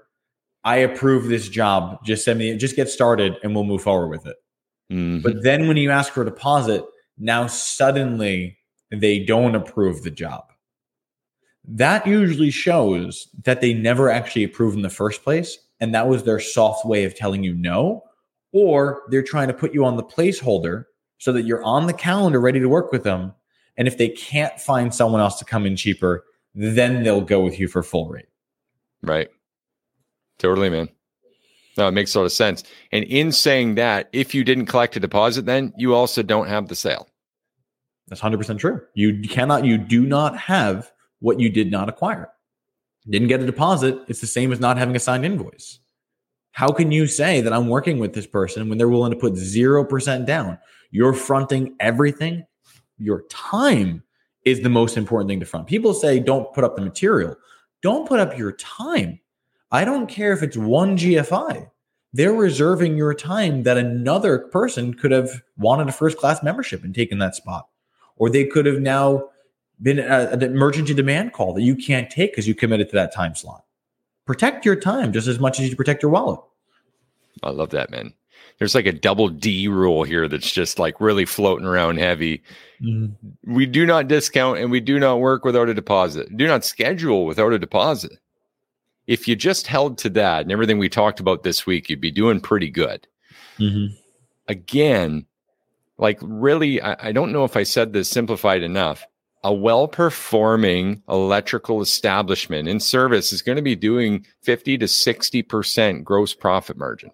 I 0.63 0.77
approve 0.77 1.25
this 1.29 1.49
job, 1.49 2.05
just 2.05 2.25
send 2.25 2.39
me 2.39 2.57
just 2.57 2.77
get 2.77 2.89
started 2.89 3.37
and 3.43 3.53
we'll 3.53 3.65
move 3.65 3.83
forward 3.83 4.09
with 4.09 4.27
it. 4.27 4.37
Mhm. 4.93 5.23
But 5.25 5.43
then 5.43 5.67
when 5.67 5.77
you 5.77 5.91
ask 5.91 6.13
for 6.13 6.23
a 6.23 6.27
deposit, 6.27 6.85
now 7.19 7.49
suddenly 7.49 8.59
they 8.93 9.19
don't 9.19 9.57
approve 9.57 10.03
the 10.05 10.11
job. 10.11 10.45
That 11.67 12.07
usually 12.07 12.51
shows 12.51 13.29
that 13.45 13.61
they 13.61 13.73
never 13.73 14.11
actually 14.11 14.45
approved 14.45 14.77
in 14.77 14.83
the 14.83 14.91
first 14.91 15.23
place. 15.25 15.59
And 15.81 15.95
that 15.95 16.09
was 16.09 16.25
their 16.25 16.41
soft 16.41 16.85
way 16.85 17.05
of 17.05 17.15
telling 17.15 17.43
you 17.43 17.55
no, 17.55 18.05
or 18.53 19.03
they're 19.09 19.23
trying 19.23 19.49
to 19.49 19.55
put 19.55 19.75
you 19.75 19.85
on 19.85 19.97
the 19.97 20.05
placeholder 20.05 20.85
so 21.19 21.33
that 21.33 21.43
you're 21.43 21.65
on 21.65 21.87
the 21.87 21.93
calendar 21.93 22.41
ready 22.41 22.61
to 22.61 22.69
work 22.69 22.93
with 22.93 23.03
them. 23.03 23.33
And 23.77 23.89
if 23.89 23.99
they 23.99 24.09
can't 24.09 24.59
find 24.61 24.95
someone 24.95 25.21
else 25.21 25.39
to 25.41 25.45
come 25.45 25.67
in 25.67 25.77
cheaper, 25.77 26.25
then 26.55 27.03
they'll 27.03 27.21
go 27.21 27.41
with 27.41 27.59
you 27.59 27.67
for 27.67 27.83
full 27.83 28.09
rate. 28.09 28.29
Right. 29.03 29.29
Totally, 30.39 30.71
man. 30.71 30.89
No, 31.77 31.89
it 31.89 31.93
makes 31.93 32.15
a 32.15 32.21
lot 32.21 32.27
of 32.27 32.33
sense. 32.33 32.63
And 32.93 33.05
in 33.05 33.33
saying 33.33 33.75
that, 33.75 34.09
if 34.13 34.35
you 34.35 34.45
didn't 34.45 34.67
collect 34.67 34.97
a 34.97 35.01
deposit, 35.01 35.47
then 35.47 35.73
you 35.77 35.95
also 35.95 36.23
don't 36.23 36.47
have 36.47 36.69
the 36.69 36.77
sale. 36.77 37.09
That's 38.07 38.21
100% 38.21 38.59
true. 38.59 38.81
You 38.95 39.21
cannot, 39.23 39.65
you 39.65 39.79
do 39.79 40.07
not 40.07 40.39
have 40.39 40.93
what 41.25 41.41
you 41.41 41.49
did 41.49 41.71
not 41.71 41.89
acquire. 41.89 42.29
Didn't 43.09 43.29
get 43.29 43.41
a 43.41 43.47
deposit. 43.47 43.99
It's 44.09 44.21
the 44.21 44.27
same 44.27 44.53
as 44.53 44.61
not 44.61 44.77
having 44.77 44.95
a 44.95 45.01
signed 45.01 45.25
invoice. 45.25 45.81
How 46.53 46.69
can 46.69 46.93
you 46.93 47.07
say 47.07 47.41
that 47.41 47.53
I'm 47.53 47.69
working 47.69 47.99
with 47.99 48.13
this 48.13 48.27
person 48.27 48.69
when 48.69 48.77
they're 48.77 48.91
willing 48.91 49.11
to 49.11 49.19
put 49.19 49.33
0% 49.33 50.27
down? 50.27 50.59
You're 50.91 51.15
fronting 51.15 51.77
everything. 51.81 52.45
Your 52.99 53.23
time 53.31 54.03
is 54.45 54.61
the 54.61 54.69
most 54.69 54.99
important 54.99 55.31
thing 55.31 55.41
to 55.41 55.47
front. 55.47 55.67
People 55.67 55.95
say 55.95 56.21
don't 56.21 56.53
put 56.53 56.63
up 56.63 56.77
the 56.77 56.83
material. 56.83 57.35
Don't 57.81 58.07
put 58.07 58.21
up 58.21 58.37
your 58.37 58.53
time. 58.53 59.19
I 59.73 59.87
don't 59.87 60.09
care 60.09 60.35
if 60.35 60.43
it's 60.43 60.59
one 60.59 60.99
GFI. 60.99 61.71
They're 62.13 62.35
reserving 62.35 62.99
your 62.99 63.15
time 63.15 63.63
that 63.63 63.79
another 63.79 64.41
person 64.51 64.93
could 64.93 65.11
have 65.11 65.43
wanted 65.57 65.89
a 65.89 65.93
first 65.93 66.19
class 66.19 66.43
membership 66.43 66.85
and 66.85 66.95
taken 66.95 67.19
that 67.19 67.35
spot. 67.35 67.67
Or 68.17 68.29
they 68.29 68.45
could 68.45 68.67
have 68.67 68.81
now 68.81 69.31
been 69.83 69.99
a- 69.99 70.29
an 70.31 70.43
emergency 70.43 70.95
demand 70.95 71.33
call 71.33 71.55
that 71.55 71.63
you 71.63 71.77
can't 71.77 72.11
take 72.11 72.33
because 72.33 72.49
you 72.49 72.55
committed 72.55 72.89
to 72.91 72.95
that 72.97 73.13
time 73.13 73.35
slot. 73.35 73.65
Protect 74.27 74.65
your 74.65 74.77
time 74.77 75.13
just 75.13 75.29
as 75.29 75.39
much 75.39 75.61
as 75.61 75.69
you 75.69 75.77
protect 75.77 76.03
your 76.03 76.11
wallet. 76.11 76.41
I 77.43 77.51
love 77.51 77.71
that, 77.71 77.91
man. 77.91 78.15
There's 78.59 78.75
like 78.75 78.87
a 78.87 78.93
double 78.93 79.29
D 79.29 79.67
rule 79.69 80.05
here 80.05 80.29
that's 80.29 80.51
just 80.51 80.79
like 80.79 81.01
really 81.01 81.25
floating 81.25 81.67
around 81.67 81.99
heavy. 81.99 82.43
We 83.45 83.67
do 83.67 83.85
not 83.85 84.09
discount 84.09 84.59
and 84.59 84.71
we 84.71 84.81
do 84.81 84.99
not 84.99 85.21
work 85.21 85.45
without 85.45 85.69
a 85.69 85.75
deposit. 85.75 86.35
Do 86.37 86.47
not 86.47 86.65
schedule 86.65 87.27
without 87.27 87.53
a 87.53 87.59
deposit. 87.59 88.19
If 89.07 89.27
you 89.27 89.37
just 89.37 89.67
held 89.67 89.99
to 89.99 90.11
that 90.11 90.43
and 90.43 90.53
everything 90.53 90.79
we 90.79 90.89
talked 90.89 91.21
about 91.21 91.43
this 91.43 91.67
week, 91.67 91.91
you'd 91.91 92.01
be 92.01 92.13
doing 92.13 92.41
pretty 92.41 92.71
good. 92.71 93.07
Mm-hmm. 93.59 93.95
Again, 94.49 95.27
like 95.99 96.19
really, 96.23 96.81
I, 96.81 97.09
I 97.09 97.13
don't 97.13 97.33
know 97.33 97.45
if 97.45 97.57
I 97.57 97.65
said 97.65 97.93
this 97.93 98.09
simplified 98.09 98.63
enough. 98.63 99.05
A 99.45 99.53
well 99.53 99.87
performing 99.87 101.03
electrical 101.09 101.83
establishment 101.83 102.67
in 102.67 102.81
service 102.81 103.33
is 103.33 103.43
going 103.43 103.57
to 103.57 103.63
be 103.63 103.77
doing 103.77 104.27
50 104.43 104.79
to 104.79 104.87
60% 104.87 106.03
gross 106.03 106.35
profit 106.35 106.77
margin. 106.79 107.11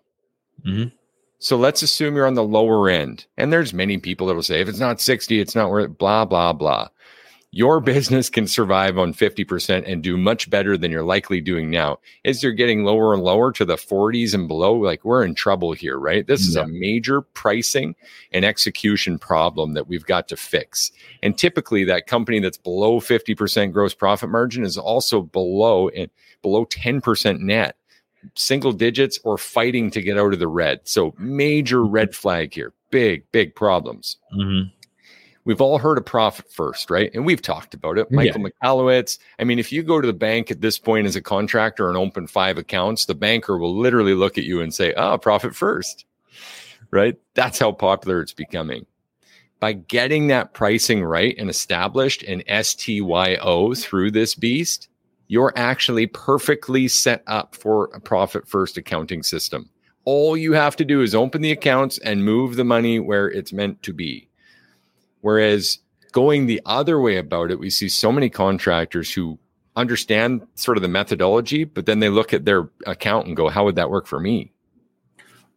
Mhm. 0.64 0.92
So 1.40 1.56
let's 1.56 1.82
assume 1.82 2.14
you're 2.14 2.26
on 2.26 2.34
the 2.34 2.44
lower 2.44 2.88
end. 2.88 3.26
And 3.36 3.52
there's 3.52 3.72
many 3.72 3.98
people 3.98 4.26
that 4.26 4.34
will 4.34 4.42
say, 4.42 4.60
if 4.60 4.68
it's 4.68 4.78
not 4.78 5.00
60, 5.00 5.40
it's 5.40 5.54
not 5.54 5.70
worth 5.70 5.98
blah, 5.98 6.24
blah, 6.24 6.52
blah. 6.52 6.88
Your 7.52 7.80
business 7.80 8.30
can 8.30 8.46
survive 8.46 8.96
on 8.96 9.12
50% 9.12 9.82
and 9.84 10.02
do 10.04 10.16
much 10.16 10.48
better 10.48 10.76
than 10.76 10.92
you're 10.92 11.02
likely 11.02 11.40
doing 11.40 11.68
now. 11.68 11.98
As 12.24 12.44
you're 12.44 12.52
getting 12.52 12.84
lower 12.84 13.12
and 13.12 13.24
lower 13.24 13.50
to 13.52 13.64
the 13.64 13.74
40s 13.74 14.34
and 14.34 14.46
below, 14.46 14.74
like 14.74 15.04
we're 15.04 15.24
in 15.24 15.34
trouble 15.34 15.72
here, 15.72 15.98
right? 15.98 16.24
This 16.24 16.46
is 16.46 16.54
a 16.54 16.68
major 16.68 17.22
pricing 17.22 17.96
and 18.32 18.44
execution 18.44 19.18
problem 19.18 19.74
that 19.74 19.88
we've 19.88 20.06
got 20.06 20.28
to 20.28 20.36
fix. 20.36 20.92
And 21.24 21.36
typically 21.36 21.82
that 21.84 22.06
company 22.06 22.38
that's 22.38 22.56
below 22.56 23.00
50% 23.00 23.72
gross 23.72 23.94
profit 23.94 24.30
margin 24.30 24.64
is 24.64 24.78
also 24.78 25.20
below 25.20 25.88
and 25.88 26.08
below 26.42 26.66
10% 26.66 27.40
net 27.40 27.76
single 28.34 28.72
digits 28.72 29.18
or 29.24 29.38
fighting 29.38 29.90
to 29.90 30.02
get 30.02 30.18
out 30.18 30.32
of 30.32 30.38
the 30.38 30.48
red. 30.48 30.80
So 30.84 31.14
major 31.18 31.84
red 31.84 32.14
flag 32.14 32.54
here. 32.54 32.72
Big, 32.90 33.24
big 33.32 33.54
problems. 33.54 34.18
Mm-hmm. 34.36 34.68
We've 35.50 35.60
all 35.60 35.78
heard 35.78 35.98
of 35.98 36.04
profit 36.04 36.48
first, 36.52 36.92
right? 36.92 37.10
And 37.12 37.26
we've 37.26 37.42
talked 37.42 37.74
about 37.74 37.98
it. 37.98 38.08
Michael 38.12 38.42
yeah. 38.42 38.50
Michalowicz. 38.62 39.18
I 39.40 39.42
mean, 39.42 39.58
if 39.58 39.72
you 39.72 39.82
go 39.82 40.00
to 40.00 40.06
the 40.06 40.12
bank 40.12 40.48
at 40.48 40.60
this 40.60 40.78
point 40.78 41.08
as 41.08 41.16
a 41.16 41.20
contractor 41.20 41.88
and 41.88 41.98
open 41.98 42.28
five 42.28 42.56
accounts, 42.56 43.06
the 43.06 43.16
banker 43.16 43.58
will 43.58 43.76
literally 43.76 44.14
look 44.14 44.38
at 44.38 44.44
you 44.44 44.60
and 44.60 44.72
say, 44.72 44.94
oh, 44.94 45.18
profit 45.18 45.56
first, 45.56 46.04
right? 46.92 47.18
That's 47.34 47.58
how 47.58 47.72
popular 47.72 48.22
it's 48.22 48.32
becoming. 48.32 48.86
By 49.58 49.72
getting 49.72 50.28
that 50.28 50.54
pricing 50.54 51.02
right 51.02 51.34
and 51.36 51.50
established 51.50 52.22
in 52.22 52.44
STYO 52.46 53.74
through 53.74 54.12
this 54.12 54.36
beast, 54.36 54.88
you're 55.26 55.52
actually 55.56 56.06
perfectly 56.06 56.86
set 56.86 57.24
up 57.26 57.56
for 57.56 57.86
a 57.92 57.98
profit 57.98 58.46
first 58.46 58.76
accounting 58.76 59.24
system. 59.24 59.68
All 60.04 60.36
you 60.36 60.52
have 60.52 60.76
to 60.76 60.84
do 60.84 61.02
is 61.02 61.12
open 61.12 61.42
the 61.42 61.50
accounts 61.50 61.98
and 61.98 62.24
move 62.24 62.54
the 62.54 62.62
money 62.62 63.00
where 63.00 63.28
it's 63.28 63.52
meant 63.52 63.82
to 63.82 63.92
be. 63.92 64.28
Whereas 65.20 65.78
going 66.12 66.46
the 66.46 66.60
other 66.66 67.00
way 67.00 67.16
about 67.16 67.50
it, 67.50 67.58
we 67.58 67.70
see 67.70 67.88
so 67.88 68.10
many 68.10 68.30
contractors 68.30 69.12
who 69.12 69.38
understand 69.76 70.46
sort 70.54 70.76
of 70.76 70.82
the 70.82 70.88
methodology, 70.88 71.64
but 71.64 71.86
then 71.86 72.00
they 72.00 72.08
look 72.08 72.32
at 72.32 72.44
their 72.44 72.68
account 72.86 73.26
and 73.26 73.36
go, 73.36 73.48
how 73.48 73.64
would 73.64 73.76
that 73.76 73.90
work 73.90 74.06
for 74.06 74.20
me? 74.20 74.52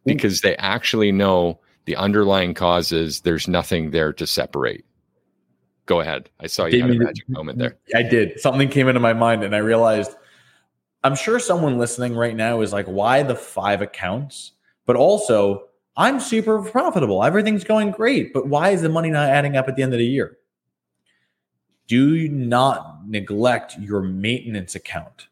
Because 0.04 0.42
they 0.42 0.56
actually 0.56 1.12
know 1.12 1.60
the 1.86 1.96
underlying 1.96 2.54
causes, 2.54 3.22
there's 3.22 3.48
nothing 3.48 3.90
there 3.90 4.12
to 4.12 4.26
separate 4.26 4.84
go 5.86 6.00
ahead. 6.00 6.30
I 6.40 6.46
saw 6.46 6.66
you 6.66 6.80
had 6.80 6.90
a 6.90 6.98
magic 6.98 7.28
moment 7.28 7.58
there. 7.58 7.76
I 7.94 8.02
did. 8.02 8.40
Something 8.40 8.68
came 8.68 8.88
into 8.88 9.00
my 9.00 9.12
mind 9.12 9.44
and 9.44 9.54
I 9.54 9.58
realized 9.58 10.12
I'm 11.02 11.16
sure 11.16 11.38
someone 11.38 11.78
listening 11.78 12.14
right 12.14 12.34
now 12.34 12.62
is 12.62 12.72
like, 12.72 12.86
why 12.86 13.22
the 13.22 13.34
five 13.34 13.82
accounts? 13.82 14.52
But 14.86 14.96
also, 14.96 15.64
I'm 15.96 16.20
super 16.20 16.60
profitable. 16.62 17.22
Everything's 17.22 17.64
going 17.64 17.92
great. 17.92 18.32
But 18.32 18.48
why 18.48 18.70
is 18.70 18.82
the 18.82 18.88
money 18.88 19.10
not 19.10 19.28
adding 19.28 19.56
up 19.56 19.68
at 19.68 19.76
the 19.76 19.82
end 19.82 19.92
of 19.92 19.98
the 19.98 20.06
year? 20.06 20.38
Do 21.86 22.28
not 22.28 23.06
neglect 23.06 23.78
your 23.78 24.00
maintenance 24.00 24.74
account. 24.74 25.28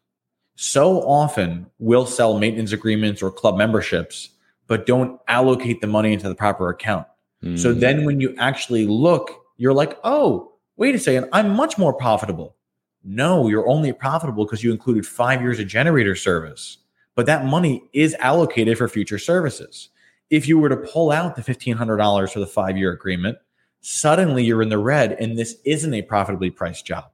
So 0.55 1.01
often 1.01 1.67
we'll 1.79 2.05
sell 2.05 2.37
maintenance 2.37 2.71
agreements 2.71 3.21
or 3.21 3.31
club 3.31 3.57
memberships, 3.57 4.29
but 4.67 4.85
don't 4.85 5.19
allocate 5.27 5.81
the 5.81 5.87
money 5.87 6.13
into 6.13 6.29
the 6.29 6.35
proper 6.35 6.69
account. 6.69 7.07
Mm. 7.43 7.57
So 7.57 7.73
then 7.73 8.05
when 8.05 8.21
you 8.21 8.35
actually 8.37 8.85
look 8.85 9.43
you're 9.57 9.73
like, 9.73 9.97
oh, 10.03 10.53
wait 10.77 10.95
a 10.95 10.99
second, 10.99 11.29
I'm 11.31 11.55
much 11.55 11.77
more 11.77 11.93
profitable. 11.93 12.55
No, 13.03 13.47
you're 13.47 13.67
only 13.67 13.91
profitable 13.93 14.45
because 14.45 14.63
you 14.63 14.71
included 14.71 15.05
five 15.05 15.41
years 15.41 15.59
of 15.59 15.67
generator 15.67 16.15
service, 16.15 16.77
but 17.15 17.25
that 17.25 17.45
money 17.45 17.83
is 17.93 18.15
allocated 18.15 18.77
for 18.77 18.87
future 18.87 19.19
services. 19.19 19.89
If 20.33 20.47
you 20.47 20.57
were 20.57 20.69
to 20.69 20.77
pull 20.77 21.11
out 21.11 21.35
the 21.35 21.43
$1,500 21.43 22.33
for 22.33 22.39
the 22.39 22.47
five 22.47 22.75
year 22.75 22.91
agreement, 22.91 23.37
suddenly 23.81 24.43
you're 24.43 24.63
in 24.63 24.69
the 24.69 24.79
red 24.79 25.11
and 25.19 25.37
this 25.37 25.57
isn't 25.63 25.93
a 25.93 26.01
profitably 26.01 26.49
priced 26.49 26.87
job. 26.87 27.11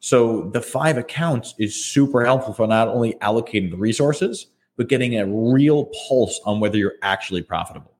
So 0.00 0.50
the 0.52 0.60
five 0.60 0.98
accounts 0.98 1.54
is 1.60 1.84
super 1.84 2.24
helpful 2.24 2.52
for 2.52 2.66
not 2.66 2.88
only 2.88 3.14
allocating 3.22 3.70
the 3.70 3.76
resources, 3.76 4.48
but 4.76 4.88
getting 4.88 5.16
a 5.16 5.24
real 5.24 5.84
pulse 6.08 6.40
on 6.44 6.58
whether 6.58 6.76
you're 6.76 6.96
actually 7.02 7.42
profitable. 7.42 7.92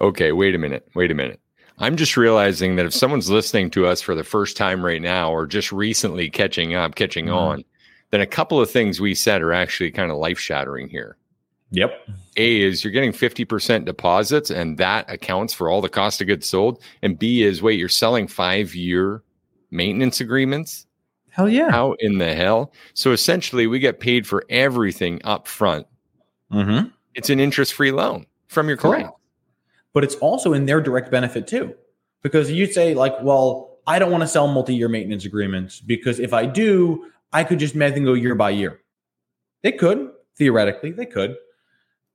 Okay, 0.00 0.32
wait 0.32 0.56
a 0.56 0.58
minute. 0.58 0.88
Wait 0.96 1.12
a 1.12 1.14
minute. 1.14 1.38
I'm 1.78 1.94
just 1.94 2.16
realizing 2.16 2.74
that 2.74 2.86
if 2.86 2.92
someone's 2.92 3.30
listening 3.30 3.70
to 3.70 3.86
us 3.86 4.00
for 4.00 4.16
the 4.16 4.24
first 4.24 4.56
time 4.56 4.84
right 4.84 5.00
now 5.00 5.30
or 5.30 5.46
just 5.46 5.70
recently 5.70 6.28
catching 6.28 6.74
up, 6.74 6.96
catching 6.96 7.26
mm-hmm. 7.26 7.36
on, 7.36 7.64
then 8.10 8.20
a 8.20 8.26
couple 8.26 8.60
of 8.60 8.68
things 8.68 9.00
we 9.00 9.14
said 9.14 9.42
are 9.42 9.52
actually 9.52 9.92
kind 9.92 10.10
of 10.10 10.16
life 10.16 10.40
shattering 10.40 10.88
here. 10.88 11.16
Yep. 11.70 12.08
A 12.36 12.62
is 12.62 12.84
you're 12.84 12.92
getting 12.92 13.12
50% 13.12 13.84
deposits 13.84 14.50
and 14.50 14.78
that 14.78 15.10
accounts 15.10 15.52
for 15.52 15.68
all 15.68 15.80
the 15.80 15.88
cost 15.88 16.20
of 16.20 16.26
goods 16.26 16.48
sold. 16.48 16.82
And 17.02 17.18
B 17.18 17.42
is 17.42 17.62
wait, 17.62 17.78
you're 17.78 17.88
selling 17.88 18.28
five 18.28 18.74
year 18.74 19.22
maintenance 19.70 20.20
agreements? 20.20 20.86
Hell 21.30 21.48
yeah. 21.48 21.70
How 21.70 21.94
in 21.98 22.18
the 22.18 22.34
hell? 22.34 22.72
So 22.94 23.12
essentially, 23.12 23.66
we 23.66 23.78
get 23.78 24.00
paid 24.00 24.26
for 24.26 24.44
everything 24.48 25.20
up 25.24 25.48
front. 25.48 25.86
Mm-hmm. 26.52 26.88
It's 27.14 27.30
an 27.30 27.40
interest 27.40 27.74
free 27.74 27.92
loan 27.92 28.26
from 28.46 28.68
your 28.68 28.76
client 28.76 29.10
but 29.96 30.04
it's 30.04 30.16
also 30.16 30.52
in 30.52 30.66
their 30.66 30.82
direct 30.82 31.10
benefit 31.10 31.46
too. 31.46 31.74
Because 32.22 32.50
you'd 32.52 32.74
say, 32.74 32.92
like, 32.92 33.14
well, 33.22 33.78
I 33.86 33.98
don't 33.98 34.10
want 34.10 34.20
to 34.20 34.28
sell 34.28 34.46
multi 34.46 34.74
year 34.74 34.90
maintenance 34.90 35.24
agreements 35.24 35.80
because 35.80 36.20
if 36.20 36.34
I 36.34 36.44
do, 36.44 37.06
I 37.32 37.44
could 37.44 37.58
just 37.58 37.74
make 37.74 37.94
them 37.94 38.04
go 38.04 38.12
year 38.12 38.34
by 38.34 38.50
year. 38.50 38.82
They 39.62 39.72
could, 39.72 40.10
theoretically, 40.36 40.90
they 40.90 41.06
could. 41.06 41.36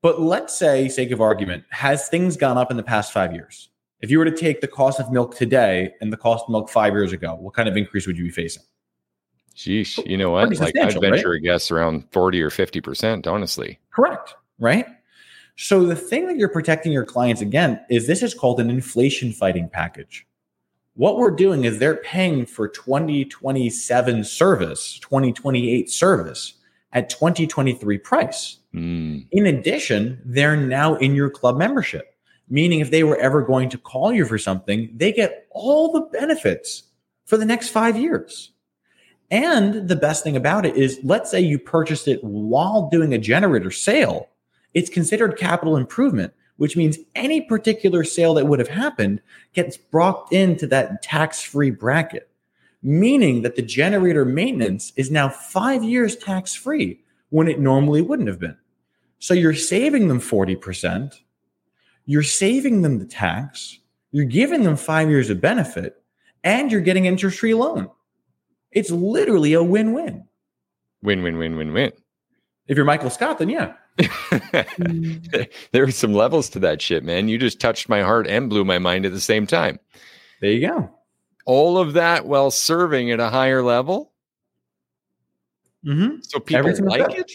But 0.01 0.19
let's 0.19 0.57
say, 0.57 0.89
sake 0.89 1.11
of 1.11 1.21
argument, 1.21 1.63
has 1.69 2.07
things 2.07 2.35
gone 2.35 2.57
up 2.57 2.71
in 2.71 2.77
the 2.77 2.83
past 2.83 3.11
five 3.11 3.33
years? 3.33 3.69
If 3.99 4.09
you 4.09 4.17
were 4.17 4.25
to 4.25 4.35
take 4.35 4.61
the 4.61 4.67
cost 4.67 4.99
of 4.99 5.11
milk 5.11 5.35
today 5.35 5.93
and 6.01 6.11
the 6.11 6.17
cost 6.17 6.45
of 6.45 6.49
milk 6.49 6.69
five 6.69 6.93
years 6.93 7.13
ago, 7.13 7.35
what 7.35 7.53
kind 7.53 7.69
of 7.69 7.77
increase 7.77 8.07
would 8.07 8.17
you 8.17 8.23
be 8.23 8.31
facing? 8.31 8.63
Sheesh, 9.55 10.03
you 10.07 10.17
know 10.17 10.31
what? 10.31 10.49
Like 10.59 10.75
I'd 10.75 10.99
venture 10.99 11.29
right? 11.29 11.37
a 11.37 11.39
guess 11.39 11.69
around 11.69 12.11
40 12.11 12.41
or 12.41 12.49
50%, 12.49 13.27
honestly. 13.27 13.79
Correct. 13.91 14.33
Right. 14.57 14.87
So 15.55 15.85
the 15.85 15.95
thing 15.95 16.25
that 16.27 16.37
you're 16.37 16.49
protecting 16.49 16.91
your 16.91 17.05
clients 17.05 17.41
again 17.41 17.79
is 17.89 18.07
this 18.07 18.23
is 18.23 18.33
called 18.33 18.59
an 18.59 18.71
inflation 18.71 19.31
fighting 19.31 19.69
package. 19.69 20.25
What 20.95 21.17
we're 21.17 21.31
doing 21.31 21.65
is 21.65 21.77
they're 21.77 21.97
paying 21.97 22.47
for 22.47 22.67
2027 22.67 24.23
service, 24.23 24.99
2028 24.99 25.91
service 25.91 26.53
at 26.93 27.09
2023 27.09 27.97
price. 27.99 28.57
Mm. 28.73 29.25
In 29.31 29.45
addition, 29.45 30.21
they're 30.25 30.57
now 30.57 30.95
in 30.95 31.15
your 31.15 31.29
club 31.29 31.57
membership, 31.57 32.15
meaning 32.49 32.79
if 32.79 32.91
they 32.91 33.03
were 33.03 33.17
ever 33.17 33.41
going 33.41 33.69
to 33.69 33.77
call 33.77 34.11
you 34.13 34.25
for 34.25 34.37
something, 34.37 34.89
they 34.95 35.11
get 35.11 35.47
all 35.51 35.91
the 35.91 36.01
benefits 36.01 36.83
for 37.25 37.37
the 37.37 37.45
next 37.45 37.69
5 37.69 37.97
years. 37.97 38.51
And 39.29 39.87
the 39.87 39.95
best 39.95 40.23
thing 40.23 40.35
about 40.35 40.65
it 40.65 40.75
is 40.75 40.99
let's 41.03 41.31
say 41.31 41.39
you 41.39 41.57
purchased 41.57 42.07
it 42.07 42.21
while 42.23 42.89
doing 42.89 43.13
a 43.13 43.17
generator 43.17 43.71
sale 43.71 44.27
it's 44.73 44.89
considered 44.89 45.37
capital 45.37 45.75
improvement, 45.75 46.33
which 46.57 46.77
means 46.77 46.97
any 47.15 47.41
particular 47.41 48.03
sale 48.03 48.33
that 48.35 48.47
would 48.47 48.59
have 48.59 48.67
happened 48.67 49.21
gets 49.53 49.77
brought 49.77 50.31
into 50.31 50.67
that 50.67 51.01
tax 51.01 51.41
free 51.41 51.71
bracket, 51.71 52.29
meaning 52.83 53.41
that 53.43 53.55
the 53.55 53.61
generator 53.61 54.25
maintenance 54.25 54.91
is 54.95 55.11
now 55.11 55.29
five 55.29 55.83
years 55.83 56.15
tax 56.15 56.55
free 56.55 56.99
when 57.29 57.47
it 57.47 57.59
normally 57.59 58.01
wouldn't 58.01 58.27
have 58.27 58.39
been. 58.39 58.57
So 59.19 59.33
you're 59.33 59.53
saving 59.53 60.07
them 60.07 60.19
40%, 60.19 61.13
you're 62.05 62.23
saving 62.23 62.81
them 62.81 62.99
the 62.99 63.05
tax, 63.05 63.79
you're 64.11 64.25
giving 64.25 64.63
them 64.63 64.75
five 64.75 65.09
years 65.09 65.29
of 65.29 65.39
benefit, 65.39 66.01
and 66.43 66.71
you're 66.71 66.81
getting 66.81 67.05
interest 67.05 67.39
free 67.39 67.53
loan. 67.53 67.89
It's 68.71 68.89
literally 68.89 69.53
a 69.53 69.63
win 69.63 69.93
win. 69.93 70.25
Win, 71.03 71.23
win, 71.23 71.37
win, 71.37 71.55
win, 71.55 71.73
win. 71.73 71.91
If 72.67 72.77
you're 72.77 72.85
Michael 72.85 73.09
Scott, 73.09 73.37
then 73.37 73.49
yeah. 73.49 73.73
there 75.71 75.83
are 75.83 75.91
some 75.91 76.13
levels 76.13 76.49
to 76.49 76.59
that 76.59 76.81
shit, 76.81 77.03
man. 77.03 77.27
You 77.27 77.37
just 77.37 77.59
touched 77.59 77.89
my 77.89 78.01
heart 78.01 78.27
and 78.27 78.49
blew 78.49 78.63
my 78.63 78.79
mind 78.79 79.05
at 79.05 79.11
the 79.11 79.21
same 79.21 79.45
time. 79.45 79.79
There 80.41 80.51
you 80.51 80.67
go. 80.67 80.89
All 81.45 81.77
of 81.77 81.93
that 81.93 82.25
while 82.25 82.51
serving 82.51 83.11
at 83.11 83.19
a 83.19 83.29
higher 83.29 83.61
level. 83.63 84.11
Mm-hmm. 85.85 86.17
So 86.21 86.39
people 86.39 86.59
Everything 86.59 86.85
like 86.85 87.17
it. 87.17 87.31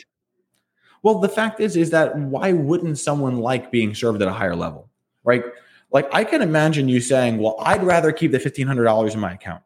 Well, 1.02 1.18
the 1.18 1.28
fact 1.28 1.60
is, 1.60 1.76
is 1.76 1.90
that 1.90 2.16
why 2.16 2.52
wouldn't 2.52 2.98
someone 2.98 3.38
like 3.38 3.70
being 3.70 3.94
served 3.94 4.22
at 4.22 4.28
a 4.28 4.32
higher 4.32 4.56
level, 4.56 4.90
right? 5.24 5.44
Like 5.92 6.08
I 6.12 6.24
can 6.24 6.42
imagine 6.42 6.88
you 6.88 7.00
saying, 7.00 7.38
"Well, 7.38 7.56
I'd 7.60 7.82
rather 7.82 8.12
keep 8.12 8.32
the 8.32 8.40
fifteen 8.40 8.66
hundred 8.66 8.84
dollars 8.84 9.14
in 9.14 9.20
my 9.20 9.34
account." 9.34 9.62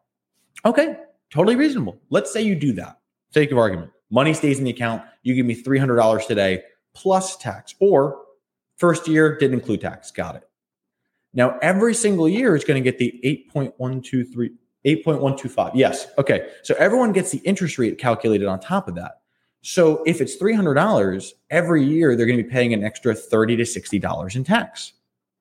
Okay, 0.65 0.97
totally 1.31 1.55
reasonable. 1.55 1.99
Let's 2.09 2.31
say 2.31 2.41
you 2.41 2.55
do 2.55 2.73
that. 2.73 2.99
Sake 3.33 3.51
of 3.51 3.57
argument, 3.57 3.91
money 4.11 4.33
stays 4.33 4.59
in 4.59 4.65
the 4.65 4.71
account. 4.71 5.03
You 5.23 5.33
give 5.33 5.45
me 5.45 5.55
three 5.55 5.79
hundred 5.79 5.95
dollars 5.95 6.25
today 6.25 6.63
plus 6.93 7.37
tax, 7.37 7.73
or 7.79 8.21
first 8.77 9.07
year 9.07 9.37
didn't 9.37 9.59
include 9.59 9.81
tax. 9.81 10.11
Got 10.11 10.35
it. 10.35 10.49
Now, 11.33 11.57
every 11.61 11.93
single 11.93 12.27
year 12.27 12.55
is 12.55 12.63
going 12.63 12.81
to 12.81 12.91
get 12.91 12.99
the 12.99 13.19
8.123, 13.55 14.49
8.125. 14.85 15.71
Yes. 15.73 16.07
Okay. 16.17 16.47
So 16.63 16.75
everyone 16.75 17.13
gets 17.13 17.31
the 17.31 17.39
interest 17.39 17.77
rate 17.77 17.97
calculated 17.97 18.47
on 18.47 18.59
top 18.59 18.87
of 18.87 18.95
that. 18.95 19.21
So 19.61 20.03
if 20.05 20.21
it's 20.21 20.37
$300, 20.37 21.31
every 21.49 21.85
year 21.85 22.15
they're 22.15 22.25
going 22.25 22.37
to 22.37 22.43
be 22.43 22.49
paying 22.49 22.73
an 22.73 22.83
extra 22.83 23.13
30 23.13 23.57
to 23.57 23.63
$60 23.63 24.35
in 24.35 24.43
tax. 24.43 24.93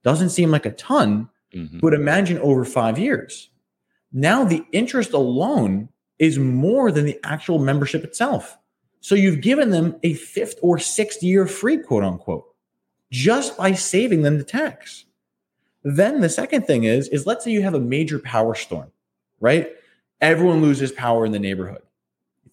Doesn't 0.03 0.31
seem 0.31 0.51
like 0.51 0.67
a 0.67 0.73
ton, 0.73 1.29
mm-hmm. 1.55 1.79
but 1.81 1.95
imagine 1.95 2.39
over 2.39 2.65
five 2.65 2.99
years. 2.99 3.51
Now 4.13 4.45
the 4.45 4.65
interest 4.73 5.13
alone 5.13 5.89
is 6.19 6.39
more 6.39 6.93
than 6.93 7.07
the 7.07 7.19
actual 7.25 7.59
membership 7.59 8.05
itself. 8.05 8.59
So 9.01 9.15
you've 9.15 9.41
given 9.41 9.71
them 9.71 9.97
a 10.03 10.15
fifth 10.15 10.59
or 10.63 10.79
sixth 10.79 11.23
year 11.23 11.47
free, 11.47 11.79
quote 11.79 12.05
unquote, 12.05 12.45
just 13.11 13.57
by 13.57 13.73
saving 13.73 14.23
them 14.23 14.37
the 14.37 14.45
tax. 14.45 15.07
Then 15.83 16.21
the 16.21 16.29
second 16.29 16.67
thing 16.67 16.85
is, 16.85 17.09
is 17.09 17.27
let's 17.27 17.45
say 17.45 17.51
you 17.51 17.63
have 17.63 17.75
a 17.75 17.81
major 17.81 18.19
power 18.19 18.55
storm, 18.55 18.91
right? 19.41 19.71
Everyone 20.21 20.61
loses 20.61 20.93
power 20.93 21.25
in 21.25 21.33
the 21.33 21.39
neighborhood. 21.39 21.83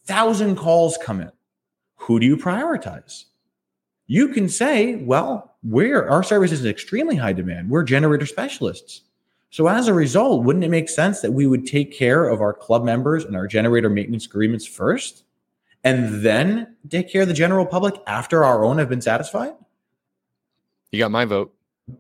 Thousand 0.06 0.56
calls 0.56 0.98
come 0.98 1.20
in. 1.20 1.32
Who 1.96 2.20
do 2.20 2.26
you 2.26 2.38
prioritize? 2.38 3.26
you 4.08 4.30
can 4.30 4.50
say, 4.50 4.96
well, 4.96 5.56
we're 5.64 6.08
our 6.08 6.24
service 6.24 6.52
is 6.52 6.64
in 6.64 6.72
extremely 6.72 7.18
high 7.18 7.34
demand. 7.34 7.70
We're 7.70 7.84
generator 7.84 8.26
specialists. 8.26 9.02
So 9.50 9.68
as 9.68 9.88
a 9.88 9.94
result, 9.94 10.44
wouldn't 10.44 10.66
it 10.66 10.70
make 10.70 10.90
sense 10.90 11.22
that 11.22 11.32
we 11.32 11.46
would 11.46 11.66
take 11.66 11.94
care 11.94 12.28
of 12.28 12.42
our 12.42 12.54
club 12.54 12.84
members 12.84 13.26
and 13.26 13.36
our 13.36 13.48
generator 13.48 13.90
maintenance 13.90 14.26
agreements 14.26 14.66
first 14.66 15.24
and 15.84 16.22
then 16.26 16.76
take 16.90 17.12
care 17.12 17.22
of 17.22 17.28
the 17.28 17.34
general 17.34 17.66
public 17.66 17.96
after 18.08 18.44
our 18.44 18.66
own 18.66 18.78
have 18.78 18.90
been 18.90 19.02
satisfied? 19.02 19.54
You 20.92 21.00
got 21.00 21.12
my 21.12 21.26
vote. 21.26 21.54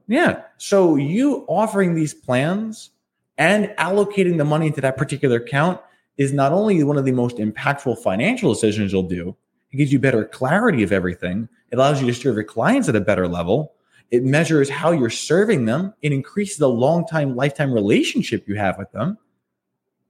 Yeah. 0.07 0.43
So 0.57 0.95
you 0.95 1.45
offering 1.47 1.95
these 1.95 2.13
plans 2.13 2.91
and 3.37 3.67
allocating 3.77 4.37
the 4.37 4.45
money 4.45 4.67
into 4.67 4.81
that 4.81 4.97
particular 4.97 5.37
account 5.37 5.79
is 6.17 6.33
not 6.33 6.51
only 6.51 6.83
one 6.83 6.97
of 6.97 7.05
the 7.05 7.11
most 7.11 7.37
impactful 7.37 8.01
financial 8.01 8.53
decisions 8.53 8.91
you'll 8.91 9.03
do, 9.03 9.35
it 9.71 9.77
gives 9.77 9.93
you 9.93 9.99
better 9.99 10.25
clarity 10.25 10.83
of 10.83 10.91
everything. 10.91 11.47
It 11.71 11.75
allows 11.75 12.01
you 12.01 12.07
to 12.07 12.13
serve 12.13 12.35
your 12.35 12.43
clients 12.43 12.89
at 12.89 12.95
a 12.95 13.01
better 13.01 13.27
level. 13.27 13.73
It 14.09 14.23
measures 14.23 14.69
how 14.69 14.91
you're 14.91 15.09
serving 15.09 15.65
them. 15.65 15.93
It 16.01 16.13
increases 16.13 16.57
the 16.57 16.69
long 16.69 17.05
time, 17.05 17.35
lifetime 17.35 17.73
relationship 17.73 18.47
you 18.47 18.55
have 18.55 18.77
with 18.77 18.91
them. 18.91 19.17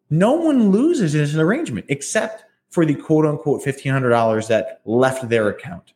No 0.09 0.33
one 0.33 0.69
loses 0.69 1.15
in 1.15 1.21
this 1.21 1.35
arrangement 1.35 1.87
except 1.89 2.45
for 2.69 2.85
the 2.85 2.95
quote 2.95 3.25
unquote 3.25 3.63
$1,500 3.63 4.47
that 4.47 4.81
left 4.85 5.27
their 5.29 5.49
account. 5.49 5.93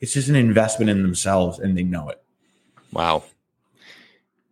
It's 0.00 0.12
just 0.12 0.28
an 0.28 0.36
investment 0.36 0.90
in 0.90 1.02
themselves 1.02 1.58
and 1.58 1.76
they 1.76 1.82
know 1.82 2.08
it. 2.08 2.22
Wow. 2.92 3.24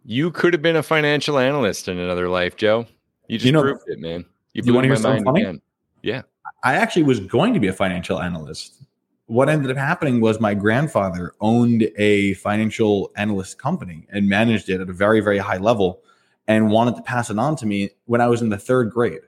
You 0.04 0.30
could 0.30 0.52
have 0.54 0.62
been 0.62 0.76
a 0.76 0.82
financial 0.82 1.38
analyst 1.38 1.88
in 1.88 1.98
another 1.98 2.28
life, 2.28 2.56
Joe. 2.56 2.86
You 3.28 3.38
just 3.38 3.46
you 3.46 3.52
know, 3.52 3.62
proved 3.62 3.82
it, 3.88 3.98
man. 3.98 4.24
You, 4.54 4.62
you 4.64 4.72
want 4.72 4.84
to 4.84 4.88
hear 4.88 4.96
something 4.96 5.24
funny? 5.24 5.42
Again. 5.42 5.60
Yeah. 6.02 6.22
I 6.64 6.74
actually 6.74 7.02
was 7.02 7.20
going 7.20 7.54
to 7.54 7.60
be 7.60 7.68
a 7.68 7.72
financial 7.72 8.20
analyst. 8.20 8.82
What 9.26 9.48
ended 9.48 9.70
up 9.70 9.76
happening 9.76 10.20
was 10.20 10.40
my 10.40 10.54
grandfather 10.54 11.34
owned 11.40 11.88
a 11.98 12.34
financial 12.34 13.10
analyst 13.16 13.58
company 13.58 14.06
and 14.10 14.28
managed 14.28 14.70
it 14.70 14.80
at 14.80 14.88
a 14.88 14.92
very, 14.92 15.20
very 15.20 15.38
high 15.38 15.58
level 15.58 16.02
and 16.46 16.70
wanted 16.70 16.96
to 16.96 17.02
pass 17.02 17.28
it 17.28 17.38
on 17.38 17.54
to 17.56 17.66
me 17.66 17.90
when 18.06 18.22
I 18.22 18.28
was 18.28 18.40
in 18.40 18.48
the 18.48 18.56
third 18.56 18.90
grade. 18.90 19.20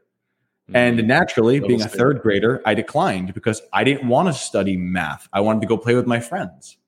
And 0.73 1.01
hmm. 1.01 1.07
naturally, 1.07 1.61
being 1.61 1.83
a 1.83 1.89
third 1.89 2.23
grader, 2.23 2.63
I 2.65 2.75
declined 2.75 3.35
because 3.35 3.61
I 3.73 3.85
didn't 3.85 4.09
want 4.09 4.29
to 4.29 4.33
study 4.33 4.77
math. 4.77 5.29
I 5.33 5.41
wanted 5.41 5.61
to 5.63 5.67
go 5.67 5.77
play 5.77 5.95
with 5.95 6.07
my 6.07 6.21
friends. 6.21 6.79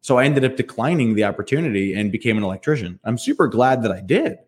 So 0.00 0.18
I 0.18 0.24
ended 0.24 0.44
up 0.44 0.56
declining 0.56 1.14
the 1.14 1.24
opportunity 1.24 1.94
and 1.94 2.10
became 2.10 2.38
an 2.38 2.44
electrician. 2.44 2.98
I'm 3.04 3.18
super 3.18 3.48
glad 3.48 3.82
that 3.82 3.92
I 3.92 4.00
did. 4.00 4.38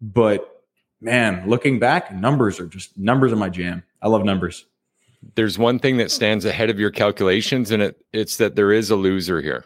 But 0.00 0.64
man, 1.00 1.48
looking 1.48 1.78
back, 1.78 2.12
numbers 2.12 2.60
are 2.60 2.66
just 2.66 2.96
numbers 2.98 3.32
are 3.32 3.36
my 3.36 3.48
jam. 3.48 3.82
I 4.02 4.08
love 4.08 4.24
numbers. 4.24 4.66
There's 5.34 5.58
one 5.58 5.78
thing 5.78 5.98
that 5.98 6.10
stands 6.10 6.44
ahead 6.44 6.68
of 6.68 6.80
your 6.80 6.90
calculations, 6.90 7.70
and 7.70 7.82
it, 7.82 8.04
it's 8.12 8.38
that 8.38 8.56
there 8.56 8.72
is 8.72 8.90
a 8.90 8.96
loser 8.96 9.40
here. 9.40 9.64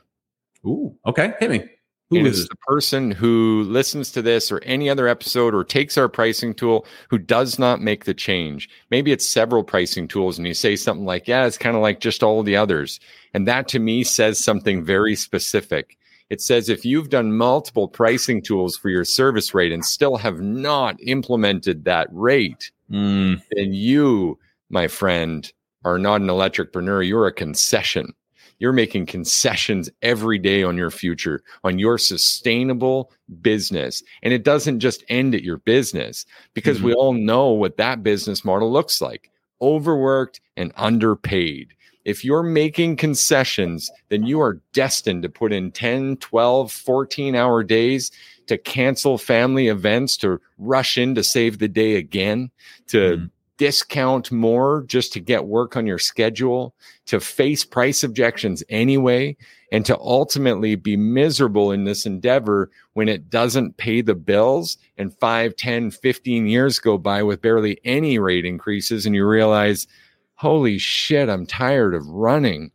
Ooh, 0.67 0.95
okay. 1.07 1.35
Hit 1.41 1.51
me. 1.51 1.69
Who 2.11 2.19
and 2.19 2.27
it's 2.29 2.49
the 2.49 2.57
person 2.69 3.11
who 3.11 3.65
listens 3.65 4.13
to 4.13 4.23
this 4.23 4.53
or 4.53 4.61
any 4.61 4.89
other 4.89 5.09
episode 5.09 5.55
or 5.55 5.65
takes 5.65 5.99
our 5.99 6.09
pricing 6.09 6.55
tool 6.55 6.87
who 7.11 7.19
does 7.19 7.59
not 7.59 7.81
make 7.81 8.05
the 8.05 8.15
change. 8.15 8.69
Maybe 8.91 9.11
it's 9.11 9.29
several 9.29 9.65
pricing 9.65 10.07
tools 10.07 10.39
and 10.39 10.47
you 10.47 10.55
say 10.55 10.77
something 10.77 11.05
like, 11.05 11.27
yeah, 11.27 11.47
it's 11.47 11.59
kind 11.59 11.75
of 11.75 11.83
like 11.83 11.99
just 11.99 12.23
all 12.23 12.45
the 12.45 12.57
others. 12.57 13.01
And 13.35 13.49
that 13.49 13.67
to 13.69 13.81
me 13.81 14.05
says 14.05 14.39
something 14.39 14.85
very 14.85 15.17
specific. 15.17 15.99
It 16.31 16.41
says 16.41 16.69
if 16.69 16.85
you've 16.85 17.09
done 17.09 17.37
multiple 17.37 17.89
pricing 17.89 18.41
tools 18.41 18.77
for 18.77 18.89
your 18.89 19.05
service 19.05 19.53
rate 19.53 19.73
and 19.73 19.85
still 19.85 20.17
have 20.17 20.41
not 20.41 20.97
implemented 21.03 21.85
that 21.85 22.09
rate, 22.13 22.71
mm. 22.91 23.43
then 23.51 23.73
you, 23.73 24.39
my 24.71 24.87
friend, 24.87 25.53
are 25.85 25.99
not 25.99 26.21
an 26.21 26.29
electricpreneur. 26.29 27.07
You're 27.07 27.27
a 27.27 27.33
concession. 27.33 28.13
You're 28.59 28.73
making 28.73 29.07
concessions 29.07 29.91
every 30.03 30.39
day 30.39 30.63
on 30.63 30.77
your 30.77 30.91
future, 30.91 31.43
on 31.65 31.79
your 31.79 31.99
sustainable 31.99 33.13
business. 33.41 34.03
And 34.23 34.33
it 34.33 34.45
doesn't 34.45 34.81
just 34.81 35.05
end 35.09 35.35
at 35.35 35.43
your 35.43 35.59
business 35.59 36.25
because 36.55 36.79
mm-hmm. 36.79 36.87
we 36.87 36.95
all 36.95 37.13
know 37.13 37.51
what 37.51 37.77
that 37.77 38.03
business 38.03 38.45
model 38.45 38.73
looks 38.73 39.01
like 39.01 39.31
overworked 39.61 40.41
and 40.57 40.73
underpaid. 40.77 41.75
If 42.05 42.25
you're 42.25 42.43
making 42.43 42.97
concessions, 42.97 43.91
then 44.11 44.25
you 44.25 44.41
are 44.41 44.61
destined 44.73 45.23
to 45.25 45.29
put 45.29 45.53
in 45.53 45.73
10, 45.73 46.19
12, 46.19 46.71
14 46.71 47.35
hour 47.35 47.65
days 47.65 48.13
to 48.47 48.57
cancel 48.57 49.19
family 49.19 49.67
events, 49.67 50.17
to 50.19 50.41
rush 50.59 50.97
in 50.97 51.17
to 51.17 51.25
save 51.25 51.59
the 51.59 51.69
day 51.69 51.97
again, 51.97 52.51
to 52.89 53.17
mm 53.17 53.31
discount 53.57 54.31
more 54.31 54.85
just 54.87 55.13
to 55.13 55.21
get 55.21 55.47
work 55.47 55.77
on 55.77 55.87
your 55.87 55.99
schedule, 55.99 56.75
to 57.07 57.21
face 57.21 57.65
price 57.65 58.03
objections 58.03 58.63
anyway, 58.69 59.37
and 59.73 59.85
to 59.87 59.99
ultimately 59.99 60.75
be 60.75 60.97
miserable 60.97 61.73
in 61.73 61.85
this 61.85 62.07
endeavor 62.07 62.71
when 62.93 63.09
it 63.09 63.31
doesn't 63.31 63.77
pay 63.77 64.01
the 64.01 64.15
bills 64.15 64.79
and 64.97 65.17
5, 65.19 65.57
10, 65.57 65.91
15 65.91 66.47
years 66.47 66.79
go 66.79 66.97
by 66.99 67.23
with 67.23 67.43
barely 67.43 67.81
any 67.85 68.19
rate 68.19 68.45
increases 68.45 69.07
and 69.07 69.15
you 69.15 69.27
realize, 69.27 69.87
holy 70.35 70.79
shit, 70.79 71.29
I'm 71.29 71.47
tired 71.47 71.95
of 71.95 72.07
running. 72.07 72.71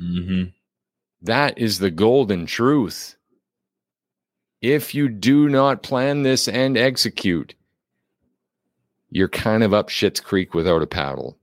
Mm-hmm. 0.00 0.50
That 1.22 1.58
is 1.58 1.78
the 1.78 1.90
golden 1.90 2.46
truth. 2.46 3.16
If 4.60 4.94
you 4.94 5.08
do 5.08 5.48
not 5.48 5.82
plan 5.82 6.22
this 6.22 6.48
and 6.48 6.76
execute, 6.76 7.54
you're 9.10 9.28
kind 9.28 9.62
of 9.62 9.72
up 9.72 9.88
shit's 9.88 10.20
creek 10.20 10.54
without 10.54 10.82
a 10.82 10.86
paddle. 10.86 11.38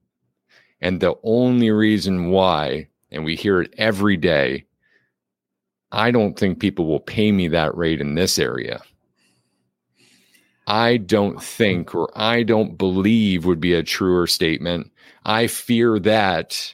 And 0.81 0.99
the 0.99 1.15
only 1.23 1.71
reason 1.71 2.29
why, 2.29 2.89
and 3.11 3.23
we 3.23 3.35
hear 3.35 3.61
it 3.61 3.73
every 3.77 4.17
day, 4.17 4.65
I 5.91 6.11
don't 6.11 6.37
think 6.37 6.59
people 6.59 6.85
will 6.85 6.99
pay 6.99 7.31
me 7.31 7.47
that 7.49 7.75
rate 7.77 8.01
in 8.01 8.15
this 8.15 8.37
area. 8.37 8.81
I 10.65 10.97
don't 10.97 11.41
think 11.41 11.93
or 11.93 12.09
I 12.15 12.43
don't 12.43 12.77
believe 12.77 13.45
would 13.45 13.59
be 13.59 13.73
a 13.73 13.83
truer 13.83 14.27
statement. 14.27 14.91
I 15.25 15.47
fear 15.47 15.99
that 15.99 16.73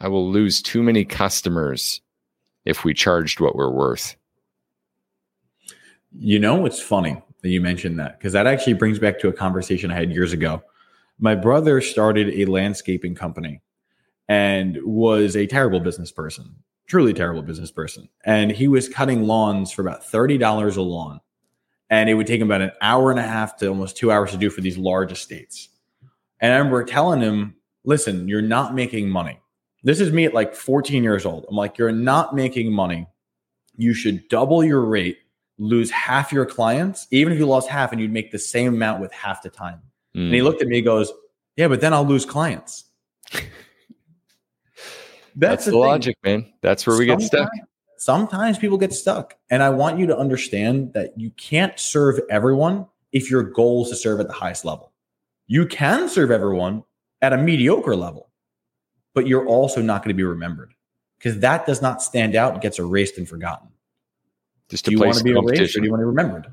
I 0.00 0.08
will 0.08 0.30
lose 0.30 0.62
too 0.62 0.82
many 0.82 1.04
customers 1.04 2.00
if 2.64 2.84
we 2.84 2.94
charged 2.94 3.40
what 3.40 3.56
we're 3.56 3.70
worth. 3.70 4.16
You 6.12 6.38
know, 6.38 6.64
it's 6.64 6.80
funny 6.80 7.22
that 7.42 7.48
you 7.50 7.60
mentioned 7.60 7.98
that 7.98 8.18
because 8.18 8.32
that 8.32 8.46
actually 8.46 8.74
brings 8.74 8.98
back 8.98 9.18
to 9.20 9.28
a 9.28 9.32
conversation 9.32 9.90
I 9.90 9.94
had 9.94 10.10
years 10.10 10.32
ago. 10.32 10.62
My 11.18 11.34
brother 11.34 11.80
started 11.80 12.28
a 12.34 12.46
landscaping 12.46 13.14
company 13.14 13.60
and 14.28 14.78
was 14.84 15.36
a 15.36 15.46
terrible 15.46 15.80
business 15.80 16.12
person, 16.12 16.54
truly 16.86 17.12
terrible 17.12 17.42
business 17.42 17.70
person. 17.70 18.08
And 18.24 18.50
he 18.52 18.68
was 18.68 18.88
cutting 18.88 19.24
lawns 19.24 19.72
for 19.72 19.82
about 19.82 20.02
$30 20.02 20.76
a 20.76 20.82
lawn. 20.82 21.20
And 21.90 22.10
it 22.10 22.14
would 22.14 22.26
take 22.26 22.40
him 22.40 22.48
about 22.48 22.60
an 22.60 22.72
hour 22.82 23.10
and 23.10 23.18
a 23.18 23.22
half 23.22 23.56
to 23.58 23.68
almost 23.68 23.96
two 23.96 24.12
hours 24.12 24.30
to 24.32 24.36
do 24.36 24.50
for 24.50 24.60
these 24.60 24.76
large 24.76 25.10
estates. 25.10 25.70
And 26.40 26.52
I 26.52 26.56
remember 26.58 26.84
telling 26.84 27.20
him, 27.20 27.56
listen, 27.84 28.28
you're 28.28 28.42
not 28.42 28.74
making 28.74 29.08
money. 29.08 29.40
This 29.82 30.00
is 30.00 30.12
me 30.12 30.26
at 30.26 30.34
like 30.34 30.54
14 30.54 31.02
years 31.02 31.24
old. 31.24 31.46
I'm 31.48 31.56
like, 31.56 31.78
you're 31.78 31.92
not 31.92 32.34
making 32.34 32.72
money. 32.72 33.06
You 33.76 33.94
should 33.94 34.28
double 34.28 34.62
your 34.62 34.82
rate 34.82 35.18
lose 35.58 35.90
half 35.90 36.32
your 36.32 36.46
clients, 36.46 37.06
even 37.10 37.32
if 37.32 37.38
you 37.38 37.46
lost 37.46 37.68
half 37.68 37.92
and 37.92 38.00
you'd 38.00 38.12
make 38.12 38.30
the 38.30 38.38
same 38.38 38.74
amount 38.74 39.00
with 39.00 39.12
half 39.12 39.42
the 39.42 39.50
time. 39.50 39.80
Mm. 40.16 40.26
And 40.26 40.34
he 40.34 40.40
mm. 40.40 40.44
looked 40.44 40.62
at 40.62 40.68
me, 40.68 40.80
goes, 40.80 41.12
Yeah, 41.56 41.68
but 41.68 41.80
then 41.80 41.92
I'll 41.92 42.06
lose 42.06 42.24
clients. 42.24 42.84
That's, 43.32 43.44
That's 45.36 45.64
the, 45.66 45.70
the 45.72 45.78
logic, 45.78 46.16
man. 46.24 46.52
That's 46.62 46.86
where 46.86 46.98
we 46.98 47.06
get 47.06 47.20
stuck. 47.20 47.48
Sometimes 47.98 48.58
people 48.58 48.76
get 48.76 48.92
stuck. 48.92 49.36
And 49.50 49.62
I 49.62 49.70
want 49.70 49.98
you 49.98 50.06
to 50.06 50.16
understand 50.16 50.92
that 50.94 51.18
you 51.18 51.30
can't 51.30 51.78
serve 51.78 52.20
everyone 52.28 52.86
if 53.12 53.30
your 53.30 53.42
goal 53.42 53.84
is 53.84 53.90
to 53.90 53.96
serve 53.96 54.18
at 54.20 54.26
the 54.26 54.32
highest 54.32 54.64
level. 54.64 54.92
You 55.46 55.66
can 55.66 56.08
serve 56.08 56.30
everyone 56.30 56.82
at 57.22 57.32
a 57.32 57.38
mediocre 57.38 57.96
level, 57.96 58.30
but 59.14 59.26
you're 59.26 59.46
also 59.46 59.80
not 59.80 60.02
going 60.02 60.10
to 60.10 60.14
be 60.14 60.24
remembered 60.24 60.74
because 61.18 61.38
that 61.40 61.66
does 61.66 61.80
not 61.80 62.02
stand 62.02 62.34
out 62.34 62.52
and 62.52 62.62
gets 62.62 62.78
erased 62.78 63.16
and 63.16 63.28
forgotten. 63.28 63.68
Just 64.68 64.84
to 64.84 64.90
do 64.90 64.96
you 64.96 65.02
want 65.02 65.16
to 65.16 65.24
be 65.24 65.30
erased 65.30 65.76
or 65.76 65.80
do 65.80 65.86
you 65.86 65.90
want 65.90 66.00
to 66.00 66.04
be 66.04 66.08
remembered? 66.08 66.46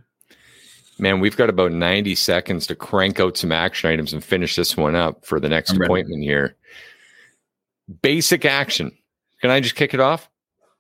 Man, 0.97 1.19
we've 1.19 1.35
got 1.35 1.49
about 1.49 1.73
90 1.73 2.15
seconds 2.15 2.67
to 2.67 2.75
crank 2.75 3.19
out 3.19 3.37
some 3.37 3.51
action 3.51 3.89
items 3.89 4.13
and 4.13 4.23
finish 4.23 4.55
this 4.55 4.77
one 4.77 4.95
up 4.95 5.25
for 5.25 5.39
the 5.39 5.49
next 5.49 5.71
I'm 5.71 5.81
appointment 5.81 6.19
ready. 6.19 6.25
here. 6.25 6.55
Basic 8.01 8.45
action. 8.45 8.97
Can 9.41 9.49
I 9.49 9.59
just 9.59 9.75
kick 9.75 9.93
it 9.93 9.99
off? 9.99 10.29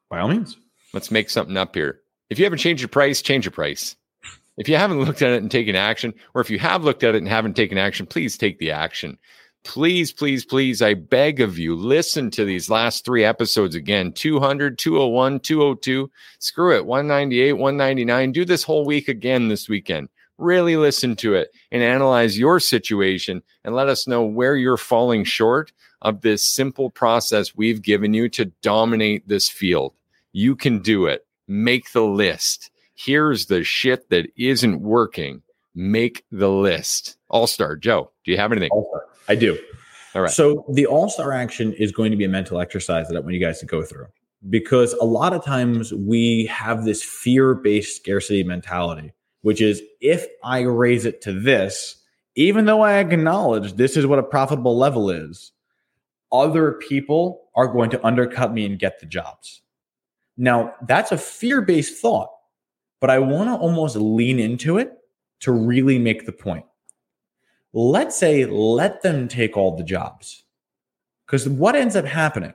By 0.09 0.19
all 0.19 0.29
means. 0.29 0.57
Let's 0.93 1.11
make 1.11 1.29
something 1.29 1.57
up 1.57 1.75
here. 1.75 1.99
If 2.29 2.39
you 2.39 2.45
haven't 2.45 2.59
changed 2.59 2.81
your 2.81 2.89
price, 2.89 3.21
change 3.21 3.43
your 3.43 3.51
price. 3.51 3.97
If 4.57 4.69
you 4.69 4.77
haven't 4.77 5.01
looked 5.01 5.21
at 5.21 5.33
it 5.33 5.41
and 5.41 5.51
taken 5.51 5.75
action, 5.75 6.13
or 6.33 6.41
if 6.41 6.49
you 6.49 6.59
have 6.59 6.85
looked 6.85 7.03
at 7.03 7.13
it 7.13 7.17
and 7.17 7.27
haven't 7.27 7.55
taken 7.55 7.77
action, 7.77 8.05
please 8.05 8.37
take 8.37 8.57
the 8.57 8.71
action 8.71 9.17
please, 9.65 10.13
please, 10.13 10.45
please, 10.45 10.81
I 10.81 10.93
beg 10.93 11.41
of 11.41 11.57
you, 11.57 11.75
listen 11.75 12.31
to 12.31 12.45
these 12.45 12.69
last 12.69 13.03
three 13.03 13.25
episodes 13.25 13.75
again 13.75 14.13
200, 14.13 14.77
201, 14.77 15.39
202. 15.41 16.09
Screw 16.39 16.75
it, 16.77 16.85
198, 16.85 17.53
199. 17.53 18.31
Do 18.31 18.45
this 18.45 18.63
whole 18.63 18.85
week 18.85 19.09
again 19.09 19.49
this 19.49 19.67
weekend. 19.67 20.07
really 20.37 20.75
listen 20.75 21.15
to 21.15 21.33
it 21.33 21.53
and 21.71 21.81
analyze 21.81 22.37
your 22.37 22.59
situation 22.59 23.41
and 23.63 23.75
let 23.75 23.89
us 23.89 24.07
know 24.07 24.23
where 24.23 24.55
you're 24.55 24.77
falling 24.77 25.23
short 25.23 25.71
of 26.01 26.21
this 26.21 26.43
simple 26.43 26.89
process 26.89 27.55
we've 27.55 27.81
given 27.81 28.13
you 28.13 28.29
to 28.29 28.45
dominate 28.61 29.27
this 29.27 29.49
field. 29.49 29.93
You 30.33 30.55
can 30.55 30.79
do 30.79 31.05
it. 31.05 31.25
Make 31.47 31.91
the 31.91 32.03
list. 32.03 32.71
Here's 32.95 33.47
the 33.47 33.63
shit 33.63 34.09
that 34.09 34.27
isn't 34.37 34.81
working. 34.81 35.41
Make 35.73 36.25
the 36.31 36.49
list. 36.49 37.17
All 37.29 37.47
star, 37.47 37.75
Joe, 37.75 38.11
do 38.23 38.31
you 38.31 38.37
have 38.37 38.51
anything? 38.51 38.69
All-star. 38.71 39.05
I 39.27 39.35
do. 39.35 39.57
All 40.13 40.21
right. 40.21 40.31
So 40.31 40.65
the 40.71 40.85
all 40.85 41.09
star 41.09 41.31
action 41.33 41.73
is 41.73 41.91
going 41.91 42.11
to 42.11 42.17
be 42.17 42.25
a 42.25 42.29
mental 42.29 42.59
exercise 42.59 43.07
that 43.07 43.17
I 43.17 43.19
want 43.19 43.33
you 43.33 43.39
guys 43.39 43.59
to 43.59 43.65
go 43.65 43.83
through 43.83 44.07
because 44.49 44.93
a 44.93 45.05
lot 45.05 45.33
of 45.33 45.43
times 45.43 45.93
we 45.93 46.45
have 46.45 46.85
this 46.85 47.03
fear 47.03 47.55
based 47.55 47.95
scarcity 47.97 48.43
mentality, 48.43 49.11
which 49.41 49.61
is 49.61 49.81
if 50.01 50.25
I 50.43 50.61
raise 50.61 51.05
it 51.05 51.21
to 51.21 51.33
this, 51.37 51.97
even 52.35 52.65
though 52.65 52.81
I 52.81 52.99
acknowledge 52.99 53.73
this 53.73 53.97
is 53.97 54.05
what 54.05 54.19
a 54.19 54.23
profitable 54.23 54.77
level 54.77 55.09
is, 55.09 55.51
other 56.31 56.73
people 56.73 57.49
are 57.55 57.67
going 57.67 57.89
to 57.91 58.05
undercut 58.05 58.53
me 58.53 58.65
and 58.65 58.79
get 58.79 58.99
the 58.99 59.05
jobs. 59.05 59.61
Now, 60.37 60.73
that's 60.87 61.11
a 61.11 61.17
fear 61.17 61.61
based 61.61 62.01
thought, 62.01 62.29
but 62.99 63.09
I 63.09 63.19
want 63.19 63.49
to 63.49 63.55
almost 63.55 63.95
lean 63.95 64.39
into 64.39 64.77
it 64.77 64.91
to 65.41 65.51
really 65.51 65.97
make 65.97 66.25
the 66.25 66.31
point. 66.31 66.65
Let's 67.77 68.15
say, 68.15 68.45
let 68.45 69.01
them 69.01 69.27
take 69.27 69.57
all 69.57 69.75
the 69.75 69.83
jobs. 69.83 70.43
Because 71.25 71.49
what 71.49 71.75
ends 71.75 71.97
up 71.97 72.05
happening? 72.05 72.53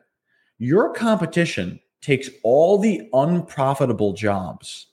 Your 0.58 0.94
competition 0.94 1.78
takes 2.00 2.30
all 2.42 2.78
the 2.78 3.06
unprofitable 3.12 4.14
jobs, 4.14 4.86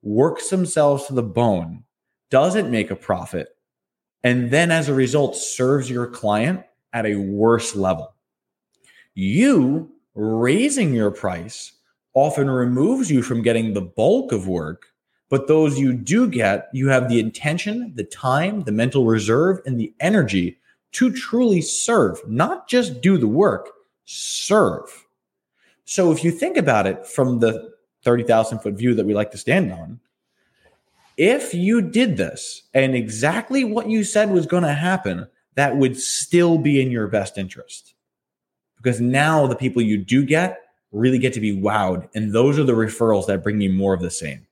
works 0.00 0.48
themselves 0.48 1.06
to 1.06 1.12
the 1.12 1.22
bone, 1.22 1.84
doesn't 2.30 2.70
make 2.70 2.90
a 2.90 2.96
profit, 2.96 3.48
and 4.22 4.50
then 4.50 4.70
as 4.70 4.88
a 4.88 4.94
result 4.94 5.36
serves 5.36 5.90
your 5.90 6.06
client 6.06 6.64
at 6.94 7.04
a 7.04 7.16
worse 7.16 7.76
level. 7.76 8.14
You 9.12 9.92
raising 10.14 10.94
your 10.94 11.10
price 11.10 11.72
often 12.14 12.48
removes 12.48 13.10
you 13.10 13.22
from 13.22 13.42
getting 13.42 13.74
the 13.74 13.82
bulk 13.82 14.32
of 14.32 14.48
work, 14.48 14.86
but 15.28 15.48
those 15.48 15.78
you 15.78 15.92
do 15.92 16.28
get, 16.28 16.68
you 16.72 16.88
have 16.88 17.08
the 17.08 17.20
intention, 17.20 17.92
the 17.94 18.04
time, 18.04 18.62
the 18.62 18.72
mental 18.72 19.06
reserve, 19.06 19.60
and 19.66 19.78
the 19.78 19.92
energy 20.00 20.58
to 20.92 21.12
truly 21.12 21.60
serve, 21.60 22.20
not 22.28 22.68
just 22.68 23.00
do 23.00 23.18
the 23.18 23.28
work, 23.28 23.70
serve. 24.04 25.06
So 25.84 26.12
if 26.12 26.24
you 26.24 26.30
think 26.30 26.56
about 26.56 26.86
it 26.86 27.06
from 27.06 27.40
the 27.40 27.74
30,000 28.02 28.60
foot 28.60 28.74
view 28.74 28.94
that 28.94 29.06
we 29.06 29.14
like 29.14 29.30
to 29.32 29.38
stand 29.38 29.72
on, 29.72 30.00
if 31.16 31.54
you 31.54 31.80
did 31.80 32.16
this 32.16 32.62
and 32.74 32.94
exactly 32.94 33.64
what 33.64 33.88
you 33.88 34.04
said 34.04 34.30
was 34.30 34.46
going 34.46 34.62
to 34.62 34.72
happen, 34.72 35.26
that 35.54 35.76
would 35.76 35.98
still 35.98 36.58
be 36.58 36.80
in 36.80 36.90
your 36.90 37.06
best 37.06 37.38
interest. 37.38 37.94
Because 38.76 39.00
now 39.00 39.46
the 39.46 39.56
people 39.56 39.80
you 39.82 39.98
do 39.98 40.24
get 40.24 40.60
really 40.92 41.18
get 41.18 41.32
to 41.34 41.40
be 41.40 41.56
wowed. 41.56 42.08
And 42.14 42.32
those 42.32 42.58
are 42.58 42.64
the 42.64 42.72
referrals 42.72 43.26
that 43.26 43.42
bring 43.42 43.60
you 43.60 43.70
more 43.70 43.94
of 43.94 44.00
the 44.00 44.10
same. 44.10 44.46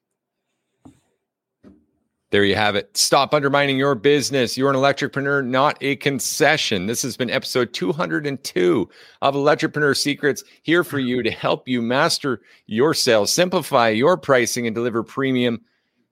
There 2.32 2.44
you 2.44 2.56
have 2.56 2.76
it. 2.76 2.96
Stop 2.96 3.34
undermining 3.34 3.76
your 3.76 3.94
business. 3.94 4.56
You're 4.56 4.70
an 4.70 4.76
electricpreneur, 4.76 5.44
not 5.44 5.76
a 5.82 5.96
concession. 5.96 6.86
This 6.86 7.02
has 7.02 7.14
been 7.14 7.28
episode 7.28 7.74
202 7.74 8.88
of 9.20 9.34
Electricpreneur 9.34 9.94
Secrets, 9.94 10.42
here 10.62 10.82
for 10.82 10.98
you 10.98 11.22
to 11.22 11.30
help 11.30 11.68
you 11.68 11.82
master 11.82 12.40
your 12.64 12.94
sales, 12.94 13.30
simplify 13.30 13.90
your 13.90 14.16
pricing, 14.16 14.66
and 14.66 14.74
deliver 14.74 15.02
premium 15.02 15.60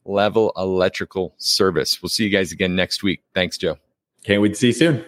level 0.04 0.52
electrical 0.58 1.34
service. 1.38 2.02
We'll 2.02 2.10
see 2.10 2.24
you 2.24 2.30
guys 2.30 2.52
again 2.52 2.76
next 2.76 3.02
week. 3.02 3.22
Thanks, 3.34 3.56
Joe. 3.56 3.78
Can't 4.22 4.42
wait 4.42 4.50
to 4.50 4.56
see 4.56 4.66
you 4.66 4.72
soon. 4.74 5.04